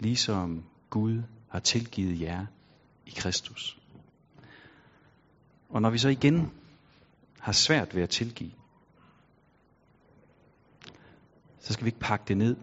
ligesom 0.00 0.64
Gud 0.90 1.22
har 1.48 1.58
tilgivet 1.58 2.20
jer 2.20 2.46
i 3.06 3.10
Kristus. 3.16 3.78
Og 5.68 5.82
når 5.82 5.90
vi 5.90 5.98
så 5.98 6.08
igen 6.08 6.50
har 7.40 7.52
svært 7.52 7.94
ved 7.94 8.02
at 8.02 8.10
tilgive, 8.10 8.52
så 11.60 11.72
skal 11.72 11.84
vi 11.84 11.88
ikke 11.88 12.00
pakke 12.00 12.24
det 12.28 12.36
ned. 12.36 12.56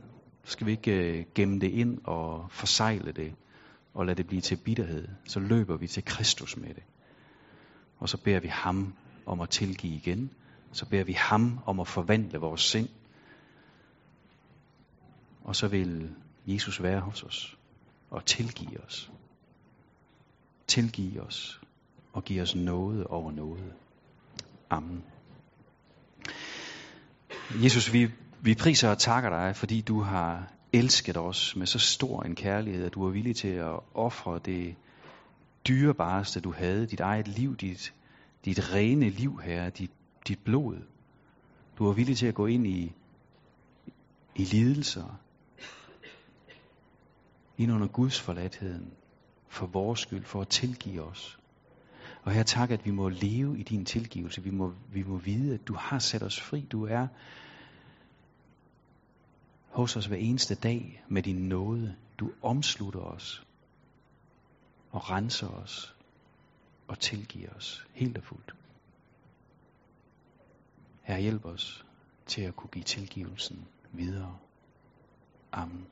Så 0.49 0.53
skal 0.53 0.67
vi 0.67 0.71
ikke 0.71 0.91
øh, 0.91 1.25
gemme 1.35 1.59
det 1.59 1.71
ind 1.71 1.99
og 2.03 2.47
forsegle 2.51 3.11
det 3.11 3.35
og 3.93 4.05
lade 4.05 4.17
det 4.17 4.27
blive 4.27 4.41
til 4.41 4.55
bitterhed. 4.55 5.07
Så 5.25 5.39
løber 5.39 5.77
vi 5.77 5.87
til 5.87 6.05
Kristus 6.05 6.57
med 6.57 6.67
det. 6.67 6.83
Og 7.99 8.09
så 8.09 8.17
beder 8.17 8.39
vi 8.39 8.47
ham 8.47 8.93
om 9.25 9.41
at 9.41 9.49
tilgive 9.49 9.95
igen. 9.95 10.33
Så 10.71 10.85
beder 10.85 11.03
vi 11.03 11.13
ham 11.13 11.59
om 11.65 11.79
at 11.79 11.87
forvandle 11.87 12.39
vores 12.39 12.61
sind. 12.61 12.89
Og 15.43 15.55
så 15.55 15.67
vil 15.67 16.15
Jesus 16.47 16.83
være 16.83 16.99
hos 16.99 17.23
os 17.23 17.57
og 18.09 18.25
tilgive 18.25 18.83
os. 18.85 19.11
Tilgive 20.67 21.21
os 21.21 21.61
og 22.13 22.23
give 22.23 22.41
os 22.41 22.55
noget 22.55 23.07
over 23.07 23.31
noget. 23.31 23.73
Amen. 24.69 25.03
Jesus, 27.63 27.93
vi, 27.93 28.11
vi 28.41 28.55
priser 28.55 28.89
og 28.89 28.97
takker 28.97 29.29
dig, 29.29 29.55
fordi 29.55 29.81
du 29.81 30.01
har 30.01 30.51
elsket 30.73 31.17
os 31.17 31.55
med 31.55 31.67
så 31.67 31.79
stor 31.79 32.23
en 32.23 32.35
kærlighed, 32.35 32.85
at 32.85 32.93
du 32.93 33.05
er 33.05 33.11
villig 33.11 33.35
til 33.35 33.47
at 33.47 33.79
ofre 33.93 34.39
det 34.45 34.75
dyrebareste, 35.67 36.39
du 36.39 36.51
havde, 36.51 36.85
dit 36.85 36.99
eget 36.99 37.27
liv, 37.27 37.55
dit, 37.55 37.93
dit 38.45 38.73
rene 38.73 39.09
liv, 39.09 39.39
her, 39.43 39.69
dit, 39.69 39.91
dit 40.27 40.39
blod. 40.39 40.77
Du 41.77 41.87
er 41.87 41.93
villig 41.93 42.17
til 42.17 42.27
at 42.27 42.33
gå 42.33 42.45
ind 42.45 42.67
i, 42.67 42.93
i 44.35 44.43
lidelser, 44.43 45.19
ind 47.57 47.71
under 47.71 47.87
Guds 47.87 48.19
forladtheden, 48.19 48.91
for 49.47 49.65
vores 49.65 49.99
skyld, 49.99 50.25
for 50.25 50.41
at 50.41 50.47
tilgive 50.47 51.03
os. 51.03 51.39
Og 52.23 52.31
her 52.31 52.43
tak, 52.43 52.71
at 52.71 52.85
vi 52.85 52.91
må 52.91 53.09
leve 53.09 53.59
i 53.59 53.63
din 53.63 53.85
tilgivelse. 53.85 54.43
Vi 54.43 54.49
må, 54.49 54.73
vi 54.93 55.03
må 55.03 55.17
vide, 55.17 55.53
at 55.53 55.67
du 55.67 55.73
har 55.73 55.99
sat 55.99 56.23
os 56.23 56.41
fri. 56.41 56.61
Du 56.71 56.85
er 56.85 57.07
hos 59.79 59.95
os 59.95 60.05
hver 60.05 60.17
eneste 60.17 60.55
dag 60.55 61.03
med 61.07 61.23
din 61.23 61.35
nåde. 61.49 61.95
Du 62.19 62.31
omslutter 62.41 62.99
os 62.99 63.43
og 64.91 65.09
renser 65.09 65.47
os 65.47 65.95
og 66.87 66.99
tilgiver 66.99 67.49
os 67.53 67.87
helt 67.93 68.17
og 68.17 68.23
fuldt. 68.23 68.55
Her 71.01 71.17
hjælp 71.17 71.45
os 71.45 71.85
til 72.25 72.41
at 72.41 72.55
kunne 72.55 72.69
give 72.69 72.83
tilgivelsen 72.83 73.67
videre. 73.91 74.37
Amen. 75.51 75.87